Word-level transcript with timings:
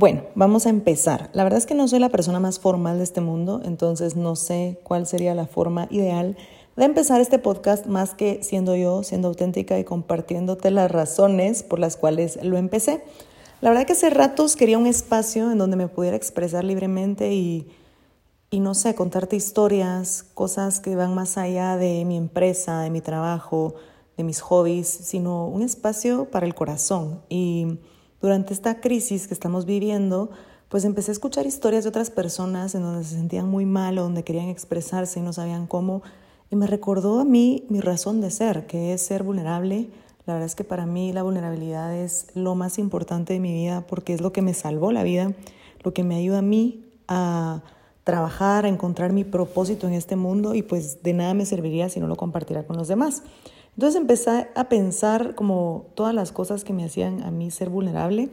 Bueno, 0.00 0.22
vamos 0.36 0.64
a 0.64 0.70
empezar. 0.70 1.28
La 1.32 1.42
verdad 1.42 1.58
es 1.58 1.66
que 1.66 1.74
no 1.74 1.88
soy 1.88 1.98
la 1.98 2.08
persona 2.08 2.38
más 2.38 2.60
formal 2.60 2.98
de 2.98 3.02
este 3.02 3.20
mundo, 3.20 3.60
entonces 3.64 4.14
no 4.14 4.36
sé 4.36 4.78
cuál 4.84 5.08
sería 5.08 5.34
la 5.34 5.48
forma 5.48 5.88
ideal 5.90 6.36
de 6.76 6.84
empezar 6.84 7.20
este 7.20 7.40
podcast 7.40 7.86
más 7.86 8.14
que 8.14 8.44
siendo 8.44 8.76
yo, 8.76 9.02
siendo 9.02 9.26
auténtica 9.26 9.76
y 9.76 9.82
compartiéndote 9.82 10.70
las 10.70 10.88
razones 10.88 11.64
por 11.64 11.80
las 11.80 11.96
cuales 11.96 12.38
lo 12.44 12.58
empecé. 12.58 13.02
La 13.60 13.70
verdad 13.70 13.86
que 13.86 13.94
hace 13.94 14.08
ratos 14.08 14.54
quería 14.54 14.78
un 14.78 14.86
espacio 14.86 15.50
en 15.50 15.58
donde 15.58 15.76
me 15.76 15.88
pudiera 15.88 16.16
expresar 16.16 16.62
libremente 16.62 17.32
y, 17.32 17.66
y 18.50 18.60
no 18.60 18.74
sé, 18.74 18.94
contarte 18.94 19.34
historias, 19.34 20.22
cosas 20.32 20.78
que 20.78 20.94
van 20.94 21.12
más 21.16 21.36
allá 21.38 21.76
de 21.76 22.04
mi 22.04 22.16
empresa, 22.16 22.82
de 22.82 22.90
mi 22.90 23.00
trabajo, 23.00 23.74
de 24.16 24.22
mis 24.22 24.42
hobbies, 24.42 24.86
sino 24.86 25.48
un 25.48 25.62
espacio 25.62 26.26
para 26.30 26.46
el 26.46 26.54
corazón. 26.54 27.20
Y 27.28 27.80
durante 28.20 28.52
esta 28.52 28.80
crisis 28.80 29.28
que 29.28 29.34
estamos 29.34 29.64
viviendo, 29.64 30.30
pues 30.68 30.84
empecé 30.84 31.10
a 31.10 31.12
escuchar 31.12 31.46
historias 31.46 31.84
de 31.84 31.90
otras 31.90 32.10
personas 32.10 32.74
en 32.74 32.82
donde 32.82 33.04
se 33.04 33.16
sentían 33.16 33.48
muy 33.48 33.64
mal 33.64 33.98
o 33.98 34.02
donde 34.02 34.24
querían 34.24 34.48
expresarse 34.48 35.20
y 35.20 35.22
no 35.22 35.32
sabían 35.32 35.66
cómo. 35.66 36.02
Y 36.50 36.56
me 36.56 36.66
recordó 36.66 37.20
a 37.20 37.24
mí 37.24 37.64
mi 37.68 37.80
razón 37.80 38.20
de 38.20 38.30
ser, 38.30 38.66
que 38.66 38.92
es 38.92 39.02
ser 39.02 39.22
vulnerable. 39.22 39.88
La 40.26 40.34
verdad 40.34 40.46
es 40.46 40.54
que 40.54 40.64
para 40.64 40.84
mí 40.84 41.12
la 41.12 41.22
vulnerabilidad 41.22 41.94
es 41.94 42.26
lo 42.34 42.54
más 42.54 42.78
importante 42.78 43.32
de 43.32 43.40
mi 43.40 43.52
vida 43.52 43.86
porque 43.86 44.12
es 44.12 44.20
lo 44.20 44.32
que 44.32 44.42
me 44.42 44.52
salvó 44.52 44.92
la 44.92 45.02
vida, 45.02 45.32
lo 45.82 45.94
que 45.94 46.04
me 46.04 46.16
ayuda 46.16 46.38
a 46.38 46.42
mí 46.42 46.84
a 47.06 47.62
trabajar, 48.04 48.64
a 48.64 48.68
encontrar 48.68 49.12
mi 49.12 49.24
propósito 49.24 49.86
en 49.86 49.94
este 49.94 50.16
mundo 50.16 50.54
y 50.54 50.62
pues 50.62 51.02
de 51.02 51.12
nada 51.12 51.34
me 51.34 51.46
serviría 51.46 51.88
si 51.88 52.00
no 52.00 52.06
lo 52.06 52.16
compartiera 52.16 52.66
con 52.66 52.76
los 52.76 52.88
demás. 52.88 53.22
Entonces 53.78 54.00
empecé 54.00 54.48
a 54.56 54.68
pensar 54.68 55.36
como 55.36 55.86
todas 55.94 56.12
las 56.12 56.32
cosas 56.32 56.64
que 56.64 56.72
me 56.72 56.84
hacían 56.84 57.22
a 57.22 57.30
mí 57.30 57.52
ser 57.52 57.70
vulnerable 57.70 58.28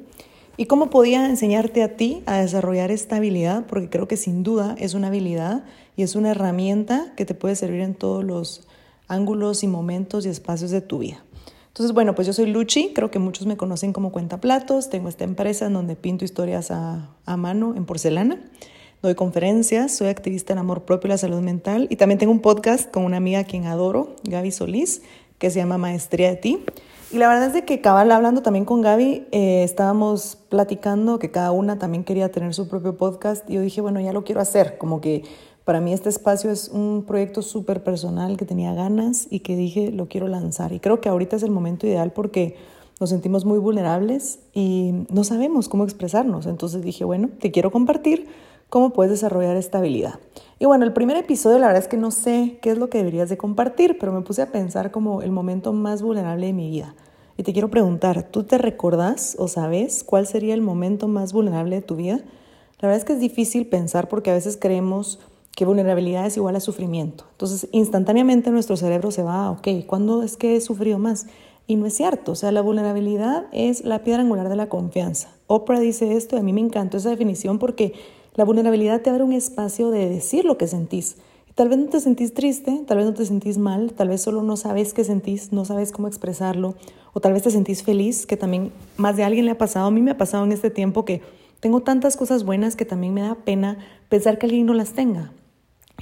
y 0.58 0.66
cómo 0.66 0.90
podía 0.90 1.30
enseñarte 1.30 1.84
a 1.84 1.96
ti 1.96 2.24
a 2.26 2.38
desarrollar 2.40 2.90
esta 2.90 3.18
habilidad, 3.18 3.68
porque 3.68 3.92
creo 3.92 4.08
que 4.08 4.18
sin 4.18 4.42
duda 4.42 4.76
es 4.80 4.96
una 4.96 5.10
habilidad 5.10 5.64
y 5.96 6.02
es 6.02 6.16
una 6.16 6.32
herramienta 6.32 7.14
que 7.16 7.26
te 7.26 7.36
puede 7.36 7.56
servir 7.56 7.82
en 7.82 7.94
todos 7.94 8.24
los 8.24 8.68
ángulos 9.08 9.62
y 9.62 9.68
momentos 9.68 10.26
y 10.26 10.30
espacios 10.30 10.72
de 10.72 10.82
tu 10.82 10.98
vida. 10.98 11.24
Entonces, 11.68 11.94
bueno, 11.94 12.16
pues 12.16 12.26
yo 12.26 12.34
soy 12.34 12.48
Luchi, 12.48 12.92
creo 12.96 13.12
que 13.12 13.20
muchos 13.20 13.46
me 13.46 13.56
conocen 13.56 13.94
como 13.94 14.12
Cuentaplatos, 14.12 14.90
tengo 14.90 15.10
esta 15.10 15.26
empresa 15.26 15.68
en 15.68 15.74
donde 15.74 15.96
pinto 15.96 16.26
historias 16.26 16.72
a, 16.72 17.12
a 17.24 17.38
mano 17.38 17.76
en 17.78 17.86
porcelana, 17.86 18.40
doy 19.04 19.14
conferencias, 19.14 19.96
soy 19.96 20.08
activista 20.08 20.54
en 20.54 20.60
amor 20.60 20.86
propio 20.86 21.10
y 21.10 21.10
la 21.10 21.20
salud 21.20 21.42
mental 21.42 21.86
y 21.92 21.98
también 21.98 22.18
tengo 22.18 22.32
un 22.32 22.40
podcast 22.40 22.90
con 22.90 23.04
una 23.04 23.18
amiga 23.18 23.42
a 23.42 23.44
quien 23.44 23.66
adoro, 23.66 24.16
Gaby 24.24 24.50
Solís, 24.50 25.04
que 25.38 25.50
se 25.50 25.60
llama 25.60 25.78
Maestría 25.78 26.30
de 26.30 26.36
ti. 26.36 26.66
Y 27.12 27.18
la 27.18 27.28
verdad 27.28 27.48
es 27.48 27.54
de 27.54 27.66
que 27.66 27.82
cabal 27.82 28.12
hablando 28.12 28.42
también 28.42 28.66
con 28.66 28.82
Gaby, 28.82 29.28
eh, 29.32 29.64
estábamos 29.64 30.38
platicando 30.50 31.20
que 31.20 31.32
cada 31.32 31.52
una 31.52 31.78
también 31.78 32.04
quería 32.04 32.32
tener 32.32 32.54
su 32.54 32.68
propio 32.68 32.98
podcast 32.98 33.50
y 33.50 33.54
yo 33.54 33.62
dije, 33.62 33.80
bueno, 33.80 34.00
ya 34.02 34.12
lo 34.12 34.24
quiero 34.24 34.42
hacer, 34.42 34.78
como 34.78 35.02
que 35.02 35.24
para 35.66 35.82
mí 35.82 35.94
este 35.94 36.10
espacio 36.10 36.52
es 36.52 36.70
un 36.70 37.06
proyecto 37.08 37.42
súper 37.42 37.84
personal 37.84 38.38
que 38.38 38.46
tenía 38.46 38.74
ganas 38.74 39.28
y 39.30 39.40
que 39.40 39.56
dije, 39.56 39.92
lo 39.92 40.08
quiero 40.08 40.28
lanzar. 40.28 40.74
Y 40.74 40.80
creo 40.80 41.02
que 41.02 41.10
ahorita 41.10 41.36
es 41.36 41.44
el 41.44 41.52
momento 41.52 41.88
ideal 41.88 42.12
porque 42.12 42.56
nos 43.00 43.10
sentimos 43.10 43.46
muy 43.46 43.60
vulnerables 43.60 44.40
y 44.54 45.06
no 45.10 45.24
sabemos 45.24 45.68
cómo 45.68 45.84
expresarnos. 45.84 46.46
Entonces 46.46 46.84
dije, 46.84 47.04
bueno, 47.04 47.30
te 47.40 47.52
quiero 47.52 47.72
compartir 47.72 48.28
cómo 48.70 48.92
puedes 48.92 49.12
desarrollar 49.12 49.58
esta 49.58 49.78
habilidad. 49.80 50.20
Y 50.60 50.66
bueno, 50.66 50.86
el 50.86 50.94
primer 50.94 51.18
episodio 51.18 51.60
la 51.60 51.68
verdad 51.68 51.84
es 51.84 51.90
que 51.90 51.98
no 51.98 52.12
sé 52.12 52.60
qué 52.62 52.72
es 52.72 52.78
lo 52.78 52.90
que 52.90 53.00
deberías 53.00 53.30
de 53.30 53.38
compartir, 53.38 53.98
pero 54.00 54.12
me 54.12 54.22
puse 54.22 54.42
a 54.42 54.52
pensar 54.52 54.92
como 54.92 55.22
el 55.22 55.32
momento 55.32 55.74
más 55.74 56.02
vulnerable 56.02 56.48
de 56.48 56.54
mi 56.54 56.70
vida. 56.70 56.96
Y 57.38 57.44
te 57.44 57.52
quiero 57.52 57.70
preguntar, 57.70 58.24
¿tú 58.32 58.44
te 58.44 58.58
recordás 58.58 59.36
o 59.38 59.48
sabes 59.48 60.04
cuál 60.04 60.26
sería 60.26 60.54
el 60.54 60.62
momento 60.62 61.08
más 61.08 61.34
vulnerable 61.34 61.76
de 61.76 61.82
tu 61.82 61.96
vida? 61.96 62.22
La 62.80 62.88
verdad 62.88 62.98
es 62.98 63.06
que 63.06 63.14
es 63.14 63.20
difícil 63.20 63.68
pensar 63.68 64.08
porque 64.08 64.32
a 64.32 64.34
veces 64.34 64.58
creemos 64.60 65.20
que 65.56 65.66
vulnerabilidad 65.66 66.26
es 66.26 66.38
igual 66.38 66.56
a 66.56 66.60
sufrimiento. 66.60 67.26
Entonces, 67.32 67.68
instantáneamente 67.72 68.52
nuestro 68.52 68.78
cerebro 68.78 69.12
se 69.12 69.24
va, 69.24 69.52
ok, 69.52 69.68
¿cuándo 69.88 70.24
es 70.24 70.38
que 70.38 70.56
he 70.56 70.62
sufrido 70.62 71.00
más? 71.00 71.28
Y 71.68 71.78
no 71.78 71.86
es 71.88 71.96
cierto, 71.96 72.34
o 72.34 72.36
sea, 72.36 72.52
la 72.52 72.62
vulnerabilidad 72.62 73.48
es 73.52 73.84
la 73.84 74.04
piedra 74.04 74.22
angular 74.22 74.50
de 74.50 74.56
la 74.56 74.70
confianza. 74.70 75.30
Oprah 75.48 75.80
dice 75.80 76.16
esto, 76.16 76.38
a 76.38 76.42
mí 76.42 76.54
me 76.54 76.62
encantó 76.62 76.98
esa 76.98 77.10
definición 77.10 77.58
porque 77.58 77.94
la 78.36 78.44
vulnerabilidad 78.44 79.02
te 79.02 79.10
abre 79.10 79.24
un 79.24 79.34
espacio 79.34 79.92
de 79.92 80.10
decir 80.10 80.46
lo 80.46 80.58
que 80.58 80.68
sentís. 80.68 81.18
tal 81.56 81.70
vez 81.70 81.78
no 81.78 81.86
te 81.86 82.02
sentís 82.02 82.34
triste, 82.34 82.84
tal 82.86 82.98
vez 82.98 83.06
no 83.06 83.14
te 83.14 83.26
sentís 83.26 83.58
mal, 83.58 83.94
tal 83.94 84.10
vez 84.10 84.22
solo 84.22 84.44
no 84.44 84.58
sabes 84.58 84.94
qué 84.94 85.06
sentís, 85.06 85.54
no 85.54 85.64
sabes 85.64 85.94
cómo 85.94 86.10
expresarlo, 86.10 86.76
o 87.14 87.22
tal 87.22 87.32
vez 87.32 87.44
te 87.44 87.52
sentís 87.52 87.82
feliz, 87.82 88.26
que 88.26 88.36
también 88.36 88.74
más 88.98 89.16
de 89.16 89.24
alguien 89.24 89.46
le 89.46 89.52
ha 89.52 89.58
pasado. 89.58 89.88
A 89.88 89.92
mí 89.92 90.02
me 90.02 90.12
ha 90.12 90.18
pasado 90.18 90.44
en 90.44 90.52
este 90.52 90.70
tiempo 90.70 91.06
que 91.06 91.22
tengo 91.62 91.80
tantas 91.80 92.18
cosas 92.18 92.44
buenas 92.44 92.76
que 92.76 92.84
también 92.84 93.14
me 93.14 93.22
da 93.22 93.36
pena 93.36 93.78
pensar 94.10 94.38
que 94.38 94.48
alguien 94.48 94.66
no 94.66 94.74
las 94.74 94.92
tenga. 94.92 95.32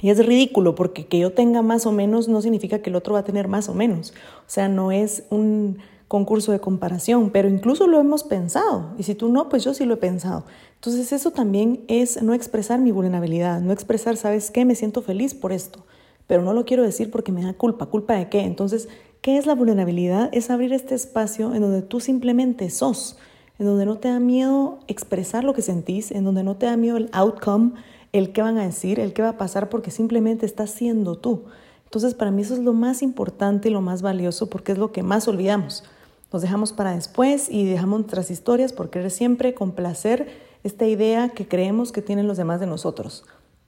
Y 0.02 0.10
es 0.10 0.26
ridículo 0.26 0.74
porque 0.74 1.06
que 1.06 1.20
yo 1.20 1.32
tenga 1.32 1.62
más 1.62 1.86
o 1.86 1.92
menos 1.92 2.28
no 2.28 2.42
significa 2.42 2.80
que 2.80 2.90
el 2.90 2.96
otro 2.96 3.14
va 3.14 3.20
a 3.20 3.24
tener 3.24 3.46
más 3.46 3.68
o 3.68 3.74
menos. 3.74 4.12
O 4.40 4.50
sea, 4.50 4.68
no 4.68 4.90
es 4.90 5.22
un 5.30 5.78
concurso 6.08 6.52
de 6.52 6.60
comparación, 6.60 7.30
pero 7.30 7.48
incluso 7.48 7.86
lo 7.86 8.00
hemos 8.00 8.24
pensado. 8.24 8.92
Y 8.98 9.04
si 9.04 9.14
tú 9.14 9.28
no, 9.28 9.48
pues 9.48 9.64
yo 9.64 9.72
sí 9.72 9.84
lo 9.84 9.94
he 9.94 9.98
pensado. 9.98 10.44
Entonces 10.74 11.12
eso 11.12 11.30
también 11.30 11.84
es 11.88 12.22
no 12.22 12.34
expresar 12.34 12.78
mi 12.78 12.92
vulnerabilidad, 12.92 13.60
no 13.60 13.72
expresar, 13.72 14.16
¿sabes 14.16 14.50
qué? 14.50 14.64
Me 14.64 14.74
siento 14.74 15.02
feliz 15.02 15.34
por 15.34 15.52
esto, 15.52 15.84
pero 16.26 16.42
no 16.42 16.52
lo 16.52 16.64
quiero 16.64 16.82
decir 16.82 17.10
porque 17.10 17.32
me 17.32 17.42
da 17.42 17.54
culpa. 17.54 17.86
¿Culpa 17.86 18.14
de 18.14 18.28
qué? 18.28 18.40
Entonces, 18.40 18.88
¿qué 19.20 19.38
es 19.38 19.46
la 19.46 19.54
vulnerabilidad? 19.54 20.28
Es 20.32 20.50
abrir 20.50 20.72
este 20.72 20.94
espacio 20.94 21.54
en 21.54 21.62
donde 21.62 21.82
tú 21.82 22.00
simplemente 22.00 22.68
sos, 22.70 23.16
en 23.58 23.66
donde 23.66 23.86
no 23.86 23.98
te 23.98 24.08
da 24.08 24.20
miedo 24.20 24.80
expresar 24.88 25.44
lo 25.44 25.54
que 25.54 25.62
sentís, 25.62 26.10
en 26.10 26.24
donde 26.24 26.42
no 26.42 26.56
te 26.56 26.66
da 26.66 26.76
miedo 26.76 26.96
el 26.96 27.08
outcome, 27.12 27.72
el 28.12 28.32
qué 28.32 28.42
van 28.42 28.58
a 28.58 28.64
decir, 28.64 29.00
el 29.00 29.12
qué 29.12 29.22
va 29.22 29.30
a 29.30 29.38
pasar, 29.38 29.68
porque 29.70 29.90
simplemente 29.90 30.44
estás 30.44 30.70
siendo 30.70 31.16
tú. 31.16 31.44
Entonces, 31.84 32.14
para 32.14 32.30
mí 32.30 32.42
eso 32.42 32.54
es 32.54 32.60
lo 32.60 32.72
más 32.72 33.02
importante 33.02 33.68
y 33.68 33.72
lo 33.72 33.80
más 33.80 34.02
valioso 34.02 34.50
porque 34.50 34.72
es 34.72 34.78
lo 34.78 34.90
que 34.90 35.02
más 35.02 35.28
olvidamos. 35.28 35.84
Nos 36.32 36.42
dejamos 36.42 36.72
para 36.72 36.96
después 36.96 37.48
y 37.48 37.64
dejamos 37.64 38.00
nuestras 38.00 38.32
historias 38.32 38.72
por 38.72 38.90
querer 38.90 39.12
siempre 39.12 39.54
complacer 39.54 40.26
esta 40.64 40.86
idea 40.86 41.28
que 41.28 41.46
creemos 41.46 41.92
que 41.92 42.02
tienen 42.02 42.26
los 42.26 42.38
demás 42.38 42.58
de 42.58 42.66
nosotros. 42.66 43.24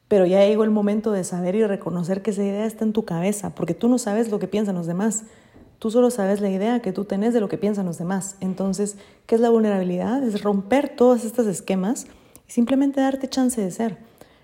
Pero 0.08 0.24
ya 0.24 0.44
llegó 0.46 0.64
el 0.64 0.70
momento 0.70 1.12
de 1.12 1.24
saber 1.24 1.54
y 1.54 1.64
reconocer 1.64 2.22
que 2.22 2.30
esa 2.30 2.42
idea 2.42 2.64
está 2.64 2.84
en 2.84 2.92
tu 2.92 3.04
cabeza, 3.04 3.54
porque 3.54 3.74
tú 3.74 3.88
no 3.88 3.98
sabes 3.98 4.30
lo 4.30 4.38
que 4.38 4.48
piensan 4.48 4.76
los 4.76 4.86
demás. 4.86 5.24
Tú 5.78 5.90
solo 5.90 6.10
sabes 6.10 6.40
la 6.40 6.48
idea 6.48 6.80
que 6.80 6.92
tú 6.92 7.04
tenés 7.04 7.34
de 7.34 7.40
lo 7.40 7.48
que 7.48 7.58
piensan 7.58 7.84
los 7.84 7.98
demás. 7.98 8.36
Entonces, 8.40 8.96
¿qué 9.26 9.34
es 9.34 9.40
la 9.40 9.50
vulnerabilidad? 9.50 10.22
Es 10.22 10.42
romper 10.42 10.88
todos 10.88 11.24
estos 11.24 11.46
esquemas 11.46 12.06
y 12.48 12.52
simplemente 12.52 13.00
darte 13.00 13.28
chance 13.28 13.60
de 13.60 13.70
ser. 13.70 13.98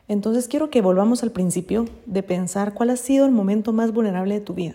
Entonces, 0.09 0.47
quiero 0.47 0.69
que 0.69 0.83
volvamos 0.83 1.23
al 1.23 1.31
principio 1.31 1.87
de 2.05 2.23
pensar 2.23 2.75
cuál 2.75 2.91
ha 2.91 2.97
sido 2.97 3.25
el 3.25 3.33
momento 3.33 3.73
más 3.73 3.93
vulnerable 3.93 4.35
de 4.35 4.41
tu 4.41 4.53
vida. 4.53 4.75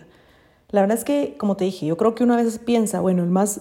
La 0.70 0.80
verdad 0.80 0.98
es 0.98 1.04
que, 1.04 1.36
como 1.38 1.56
te 1.56 1.64
dije, 1.64 1.86
yo 1.86 1.96
creo 1.96 2.16
que 2.16 2.24
uno 2.24 2.34
a 2.34 2.38
veces 2.38 2.58
piensa, 2.58 3.00
bueno, 3.00 3.22
el 3.22 3.30
más 3.30 3.60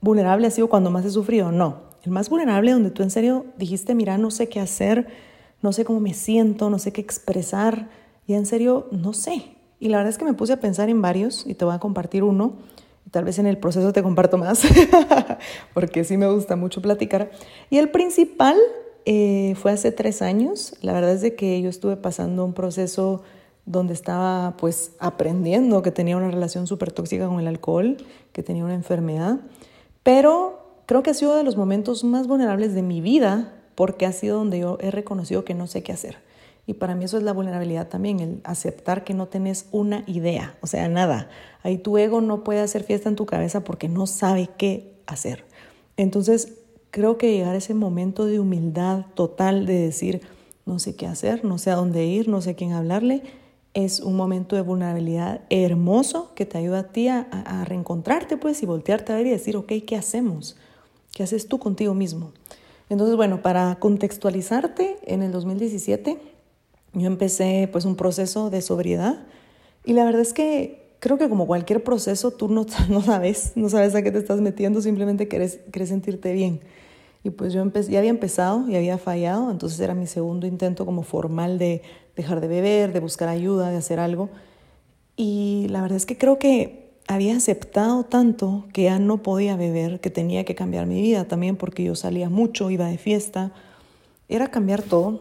vulnerable 0.00 0.46
ha 0.46 0.50
sido 0.50 0.68
cuando 0.68 0.90
más 0.90 1.04
he 1.04 1.10
sufrido. 1.10 1.52
No, 1.52 1.87
el 2.08 2.14
más 2.14 2.30
vulnerable 2.30 2.72
donde 2.72 2.90
tú 2.90 3.02
en 3.02 3.10
serio 3.10 3.44
dijiste, 3.58 3.94
mira, 3.94 4.16
no 4.16 4.30
sé 4.30 4.48
qué 4.48 4.60
hacer, 4.60 5.08
no 5.60 5.74
sé 5.74 5.84
cómo 5.84 6.00
me 6.00 6.14
siento, 6.14 6.70
no 6.70 6.78
sé 6.78 6.90
qué 6.90 7.02
expresar, 7.02 7.90
y 8.26 8.32
en 8.32 8.46
serio, 8.46 8.88
no 8.90 9.12
sé. 9.12 9.56
Y 9.78 9.88
la 9.88 9.98
verdad 9.98 10.10
es 10.10 10.16
que 10.16 10.24
me 10.24 10.32
puse 10.32 10.54
a 10.54 10.60
pensar 10.60 10.88
en 10.88 11.02
varios 11.02 11.44
y 11.46 11.52
te 11.52 11.66
voy 11.66 11.74
a 11.74 11.78
compartir 11.78 12.24
uno. 12.24 12.54
Y 13.06 13.10
tal 13.10 13.24
vez 13.24 13.38
en 13.38 13.46
el 13.46 13.58
proceso 13.58 13.92
te 13.92 14.02
comparto 14.02 14.38
más, 14.38 14.62
porque 15.74 16.02
sí 16.02 16.16
me 16.16 16.30
gusta 16.32 16.56
mucho 16.56 16.80
platicar. 16.80 17.30
Y 17.68 17.76
el 17.76 17.90
principal 17.90 18.56
eh, 19.04 19.54
fue 19.60 19.72
hace 19.72 19.92
tres 19.92 20.22
años. 20.22 20.76
La 20.80 20.94
verdad 20.94 21.12
es 21.12 21.20
de 21.20 21.34
que 21.34 21.60
yo 21.60 21.68
estuve 21.68 21.96
pasando 21.96 22.42
un 22.42 22.54
proceso 22.54 23.22
donde 23.66 23.92
estaba 23.92 24.56
pues 24.56 24.92
aprendiendo 24.98 25.82
que 25.82 25.90
tenía 25.90 26.16
una 26.16 26.30
relación 26.30 26.66
súper 26.66 26.90
tóxica 26.90 27.28
con 27.28 27.38
el 27.38 27.46
alcohol, 27.46 27.98
que 28.32 28.42
tenía 28.42 28.64
una 28.64 28.74
enfermedad, 28.74 29.40
pero 30.02 30.57
creo 30.88 31.02
que 31.02 31.10
ha 31.10 31.14
sido 31.14 31.36
de 31.36 31.44
los 31.44 31.58
momentos 31.58 32.02
más 32.02 32.26
vulnerables 32.26 32.74
de 32.74 32.80
mi 32.80 33.02
vida 33.02 33.52
porque 33.74 34.06
ha 34.06 34.12
sido 34.12 34.38
donde 34.38 34.60
yo 34.60 34.78
he 34.80 34.90
reconocido 34.90 35.44
que 35.44 35.52
no 35.52 35.66
sé 35.66 35.82
qué 35.82 35.92
hacer. 35.92 36.16
Y 36.66 36.74
para 36.74 36.94
mí 36.94 37.04
eso 37.04 37.18
es 37.18 37.24
la 37.24 37.34
vulnerabilidad 37.34 37.88
también, 37.88 38.20
el 38.20 38.40
aceptar 38.42 39.04
que 39.04 39.12
no 39.12 39.28
tenés 39.28 39.66
una 39.70 40.02
idea, 40.06 40.56
o 40.62 40.66
sea, 40.66 40.88
nada. 40.88 41.28
Ahí 41.62 41.76
tu 41.76 41.98
ego 41.98 42.22
no 42.22 42.42
puede 42.42 42.60
hacer 42.60 42.84
fiesta 42.84 43.10
en 43.10 43.16
tu 43.16 43.26
cabeza 43.26 43.64
porque 43.64 43.86
no 43.90 44.06
sabe 44.06 44.48
qué 44.56 44.94
hacer. 45.06 45.44
Entonces, 45.98 46.54
creo 46.90 47.18
que 47.18 47.32
llegar 47.32 47.54
a 47.54 47.58
ese 47.58 47.74
momento 47.74 48.24
de 48.24 48.40
humildad 48.40 49.04
total 49.14 49.66
de 49.66 49.74
decir, 49.74 50.22
no 50.64 50.78
sé 50.78 50.96
qué 50.96 51.06
hacer, 51.06 51.44
no 51.44 51.58
sé 51.58 51.70
a 51.70 51.76
dónde 51.76 52.06
ir, 52.06 52.28
no 52.28 52.40
sé 52.40 52.50
a 52.50 52.56
quién 52.56 52.72
hablarle, 52.72 53.24
es 53.74 54.00
un 54.00 54.16
momento 54.16 54.56
de 54.56 54.62
vulnerabilidad 54.62 55.42
hermoso 55.50 56.32
que 56.34 56.46
te 56.46 56.56
ayuda 56.56 56.78
a 56.78 56.92
ti 56.92 57.08
a, 57.08 57.26
reencontrarte 57.66 58.38
pues 58.38 58.62
y 58.62 58.66
voltearte 58.66 59.12
a 59.12 59.16
ver 59.16 59.26
y 59.26 59.30
decir, 59.30 59.54
ok, 59.54 59.70
¿qué 59.86 59.94
hacemos? 59.96 60.56
¿Qué 61.12 61.22
haces 61.22 61.48
tú 61.48 61.58
contigo 61.58 61.94
mismo? 61.94 62.32
Entonces, 62.88 63.16
bueno, 63.16 63.42
para 63.42 63.76
contextualizarte, 63.76 64.98
en 65.04 65.22
el 65.22 65.32
2017 65.32 66.18
yo 66.94 67.06
empecé 67.06 67.68
pues 67.70 67.84
un 67.84 67.96
proceso 67.96 68.50
de 68.50 68.62
sobriedad 68.62 69.26
y 69.84 69.92
la 69.92 70.04
verdad 70.04 70.22
es 70.22 70.32
que 70.32 70.88
creo 71.00 71.18
que 71.18 71.28
como 71.28 71.46
cualquier 71.46 71.82
proceso 71.84 72.30
tú 72.30 72.48
no, 72.48 72.66
no 72.88 73.02
sabes, 73.02 73.52
no 73.56 73.68
sabes 73.68 73.94
a 73.94 74.02
qué 74.02 74.10
te 74.10 74.18
estás 74.18 74.40
metiendo, 74.40 74.80
simplemente 74.80 75.28
quieres, 75.28 75.60
quieres 75.70 75.90
sentirte 75.90 76.32
bien. 76.32 76.60
Y 77.24 77.30
pues 77.30 77.52
yo 77.52 77.64
ya 77.64 77.98
había 77.98 78.10
empezado 78.10 78.68
y 78.68 78.76
había 78.76 78.96
fallado, 78.96 79.50
entonces 79.50 79.80
era 79.80 79.94
mi 79.94 80.06
segundo 80.06 80.46
intento 80.46 80.86
como 80.86 81.02
formal 81.02 81.58
de 81.58 81.82
dejar 82.16 82.40
de 82.40 82.48
beber, 82.48 82.92
de 82.92 83.00
buscar 83.00 83.28
ayuda, 83.28 83.70
de 83.70 83.76
hacer 83.76 83.98
algo. 83.98 84.30
Y 85.16 85.66
la 85.68 85.82
verdad 85.82 85.96
es 85.96 86.06
que 86.06 86.16
creo 86.16 86.38
que 86.38 86.87
había 87.08 87.34
aceptado 87.36 88.04
tanto 88.04 88.66
que 88.72 88.84
ya 88.84 88.98
no 88.98 89.22
podía 89.22 89.56
beber, 89.56 89.98
que 89.98 90.10
tenía 90.10 90.44
que 90.44 90.54
cambiar 90.54 90.86
mi 90.86 91.00
vida 91.00 91.26
también 91.26 91.56
porque 91.56 91.82
yo 91.82 91.96
salía 91.96 92.28
mucho, 92.28 92.70
iba 92.70 92.86
de 92.86 92.98
fiesta. 92.98 93.50
Era 94.28 94.50
cambiar 94.50 94.82
todo, 94.82 95.20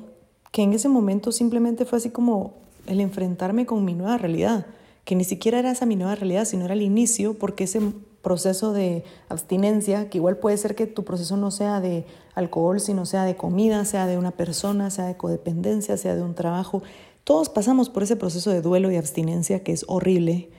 que 0.51 0.63
en 0.63 0.73
ese 0.73 0.89
momento 0.89 1.31
simplemente 1.31 1.85
fue 1.85 1.97
así 1.97 2.09
como 2.09 2.55
el 2.87 2.99
enfrentarme 2.99 3.65
con 3.65 3.85
mi 3.85 3.93
nueva 3.93 4.17
realidad, 4.17 4.65
que 5.05 5.15
ni 5.15 5.23
siquiera 5.23 5.59
era 5.59 5.71
esa 5.71 5.85
mi 5.85 5.95
nueva 5.95 6.15
realidad, 6.15 6.43
sino 6.43 6.65
era 6.65 6.73
el 6.73 6.81
inicio, 6.81 7.39
porque 7.39 7.63
ese 7.63 7.79
proceso 8.21 8.73
de 8.73 9.05
abstinencia, 9.29 10.09
que 10.09 10.17
igual 10.17 10.37
puede 10.37 10.57
ser 10.57 10.75
que 10.75 10.87
tu 10.87 11.05
proceso 11.05 11.37
no 11.37 11.51
sea 11.51 11.79
de 11.79 12.05
alcohol, 12.35 12.81
sino 12.81 13.05
sea 13.05 13.23
de 13.23 13.37
comida, 13.37 13.85
sea 13.85 14.07
de 14.07 14.17
una 14.17 14.31
persona, 14.31 14.91
sea 14.91 15.05
de 15.05 15.15
codependencia, 15.15 15.95
sea 15.95 16.15
de 16.15 16.21
un 16.21 16.35
trabajo. 16.35 16.83
Todos 17.23 17.47
pasamos 17.47 17.89
por 17.89 18.03
ese 18.03 18.17
proceso 18.17 18.51
de 18.51 18.61
duelo 18.61 18.91
y 18.91 18.97
abstinencia 18.97 19.63
que 19.63 19.71
es 19.71 19.85
horrible, 19.87 20.49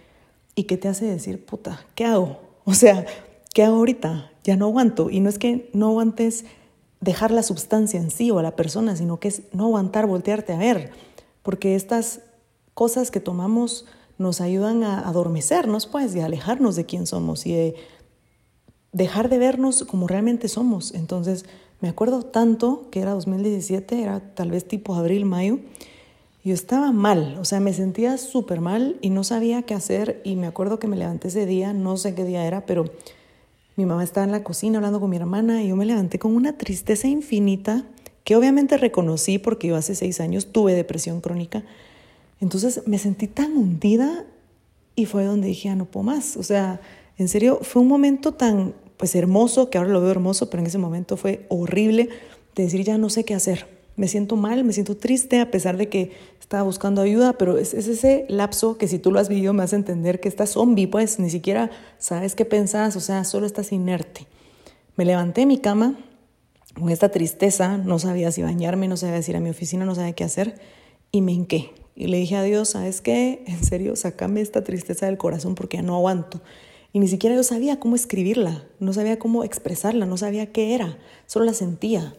y 0.58 0.64
que 0.64 0.76
te 0.76 0.88
hace 0.88 1.04
decir, 1.04 1.46
puta, 1.46 1.86
¿qué 1.94 2.04
hago? 2.04 2.40
O 2.64 2.74
sea, 2.74 3.06
¿qué 3.54 3.62
hago 3.62 3.76
ahorita? 3.76 4.32
Ya 4.42 4.56
no 4.56 4.64
aguanto. 4.66 5.08
Y 5.08 5.20
no 5.20 5.28
es 5.28 5.38
que 5.38 5.70
no 5.72 5.86
aguantes 5.90 6.46
dejar 7.00 7.30
la 7.30 7.44
sustancia 7.44 8.00
en 8.00 8.10
sí 8.10 8.32
o 8.32 8.40
a 8.40 8.42
la 8.42 8.56
persona, 8.56 8.96
sino 8.96 9.20
que 9.20 9.28
es 9.28 9.42
no 9.52 9.66
aguantar, 9.66 10.08
voltearte 10.08 10.52
a 10.52 10.58
ver. 10.58 10.90
Porque 11.44 11.76
estas 11.76 12.22
cosas 12.74 13.12
que 13.12 13.20
tomamos 13.20 13.86
nos 14.18 14.40
ayudan 14.40 14.82
a 14.82 14.98
adormecernos, 15.08 15.86
pues, 15.86 16.12
y 16.16 16.20
a 16.22 16.24
alejarnos 16.24 16.74
de 16.74 16.86
quién 16.86 17.06
somos 17.06 17.46
y 17.46 17.52
de 17.52 17.76
dejar 18.90 19.28
de 19.28 19.38
vernos 19.38 19.84
como 19.84 20.08
realmente 20.08 20.48
somos. 20.48 20.92
Entonces, 20.92 21.44
me 21.80 21.88
acuerdo 21.88 22.24
tanto 22.24 22.88
que 22.90 22.98
era 22.98 23.12
2017, 23.12 24.02
era 24.02 24.34
tal 24.34 24.50
vez 24.50 24.66
tipo 24.66 24.96
abril, 24.96 25.24
mayo, 25.24 25.60
yo 26.44 26.54
estaba 26.54 26.92
mal, 26.92 27.36
o 27.40 27.44
sea, 27.44 27.60
me 27.60 27.72
sentía 27.72 28.16
súper 28.16 28.60
mal 28.60 28.96
y 29.00 29.10
no 29.10 29.24
sabía 29.24 29.62
qué 29.62 29.74
hacer 29.74 30.20
y 30.24 30.36
me 30.36 30.46
acuerdo 30.46 30.78
que 30.78 30.86
me 30.86 30.96
levanté 30.96 31.28
ese 31.28 31.46
día, 31.46 31.72
no 31.72 31.96
sé 31.96 32.14
qué 32.14 32.24
día 32.24 32.46
era, 32.46 32.64
pero 32.64 32.84
mi 33.76 33.86
mamá 33.86 34.04
estaba 34.04 34.24
en 34.24 34.32
la 34.32 34.44
cocina 34.44 34.78
hablando 34.78 35.00
con 35.00 35.10
mi 35.10 35.16
hermana 35.16 35.62
y 35.62 35.68
yo 35.68 35.76
me 35.76 35.84
levanté 35.84 36.18
con 36.18 36.34
una 36.34 36.56
tristeza 36.56 37.08
infinita 37.08 37.84
que 38.24 38.36
obviamente 38.36 38.76
reconocí 38.76 39.38
porque 39.38 39.68
yo 39.68 39.76
hace 39.76 39.94
seis 39.94 40.20
años 40.20 40.52
tuve 40.52 40.74
depresión 40.74 41.20
crónica. 41.20 41.64
Entonces 42.40 42.82
me 42.86 42.98
sentí 42.98 43.26
tan 43.26 43.56
hundida 43.56 44.24
y 44.94 45.06
fue 45.06 45.24
donde 45.24 45.48
dije, 45.48 45.68
ya 45.68 45.76
no 45.76 45.86
puedo 45.86 46.04
más. 46.04 46.36
O 46.36 46.42
sea, 46.42 46.80
en 47.16 47.28
serio, 47.28 47.60
fue 47.62 47.82
un 47.82 47.88
momento 47.88 48.32
tan 48.32 48.74
pues 48.96 49.14
hermoso, 49.14 49.70
que 49.70 49.78
ahora 49.78 49.90
lo 49.90 50.00
veo 50.00 50.10
hermoso, 50.10 50.50
pero 50.50 50.60
en 50.60 50.66
ese 50.66 50.78
momento 50.78 51.16
fue 51.16 51.46
horrible 51.48 52.08
de 52.54 52.64
decir, 52.64 52.82
ya 52.82 52.98
no 52.98 53.10
sé 53.10 53.24
qué 53.24 53.34
hacer 53.34 53.77
me 53.98 54.06
siento 54.06 54.36
mal, 54.36 54.62
me 54.64 54.72
siento 54.72 54.96
triste 54.96 55.40
a 55.40 55.50
pesar 55.50 55.76
de 55.76 55.88
que 55.88 56.12
estaba 56.40 56.62
buscando 56.62 57.02
ayuda, 57.02 57.36
pero 57.36 57.58
es, 57.58 57.74
ese 57.74 58.24
lapso 58.28 58.78
que 58.78 58.86
si 58.86 59.00
tú 59.00 59.10
lo 59.10 59.18
has 59.18 59.28
vivido 59.28 59.52
me 59.52 59.64
hace 59.64 59.74
entender 59.74 60.20
que 60.20 60.28
estás 60.28 60.50
zombie, 60.50 60.86
pues 60.86 61.18
ni 61.18 61.28
siquiera 61.28 61.70
sabes 61.98 62.36
qué 62.36 62.44
pensás, 62.44 62.94
o 62.94 63.00
sea, 63.00 63.24
solo 63.24 63.44
estás 63.44 63.72
inerte. 63.72 64.26
Me 64.96 65.04
levanté 65.04 65.42
de 65.42 65.46
mi 65.46 65.58
cama 65.58 65.98
con 66.78 66.90
esta 66.90 67.08
tristeza, 67.08 67.76
no 67.76 67.98
sabía 67.98 68.30
si 68.30 68.40
bañarme, 68.40 68.86
no 68.86 68.96
sabía 68.96 69.20
si 69.20 69.32
ir 69.32 69.36
a 69.36 69.40
mi 69.40 69.50
oficina, 69.50 69.84
no 69.84 69.96
sabía 69.96 70.12
qué 70.12 70.22
hacer, 70.22 70.54
y 71.10 71.20
me 71.20 71.32
hinqué. 71.32 71.72
Y 71.96 72.06
le 72.06 72.18
dije 72.18 72.36
a 72.36 72.44
Dios, 72.44 72.70
¿sabes 72.70 73.00
qué? 73.00 73.42
En 73.48 73.64
serio, 73.64 73.96
sacame 73.96 74.40
esta 74.40 74.62
tristeza 74.62 75.06
del 75.06 75.18
corazón 75.18 75.56
porque 75.56 75.78
ya 75.78 75.82
no 75.82 75.96
aguanto. 75.96 76.40
Y 76.92 77.00
ni 77.00 77.08
siquiera 77.08 77.34
yo 77.34 77.42
sabía 77.42 77.80
cómo 77.80 77.96
escribirla, 77.96 78.64
no 78.78 78.92
sabía 78.92 79.18
cómo 79.18 79.42
expresarla, 79.42 80.06
no 80.06 80.16
sabía 80.16 80.52
qué 80.52 80.76
era, 80.76 80.98
solo 81.26 81.44
la 81.44 81.52
sentía. 81.52 82.14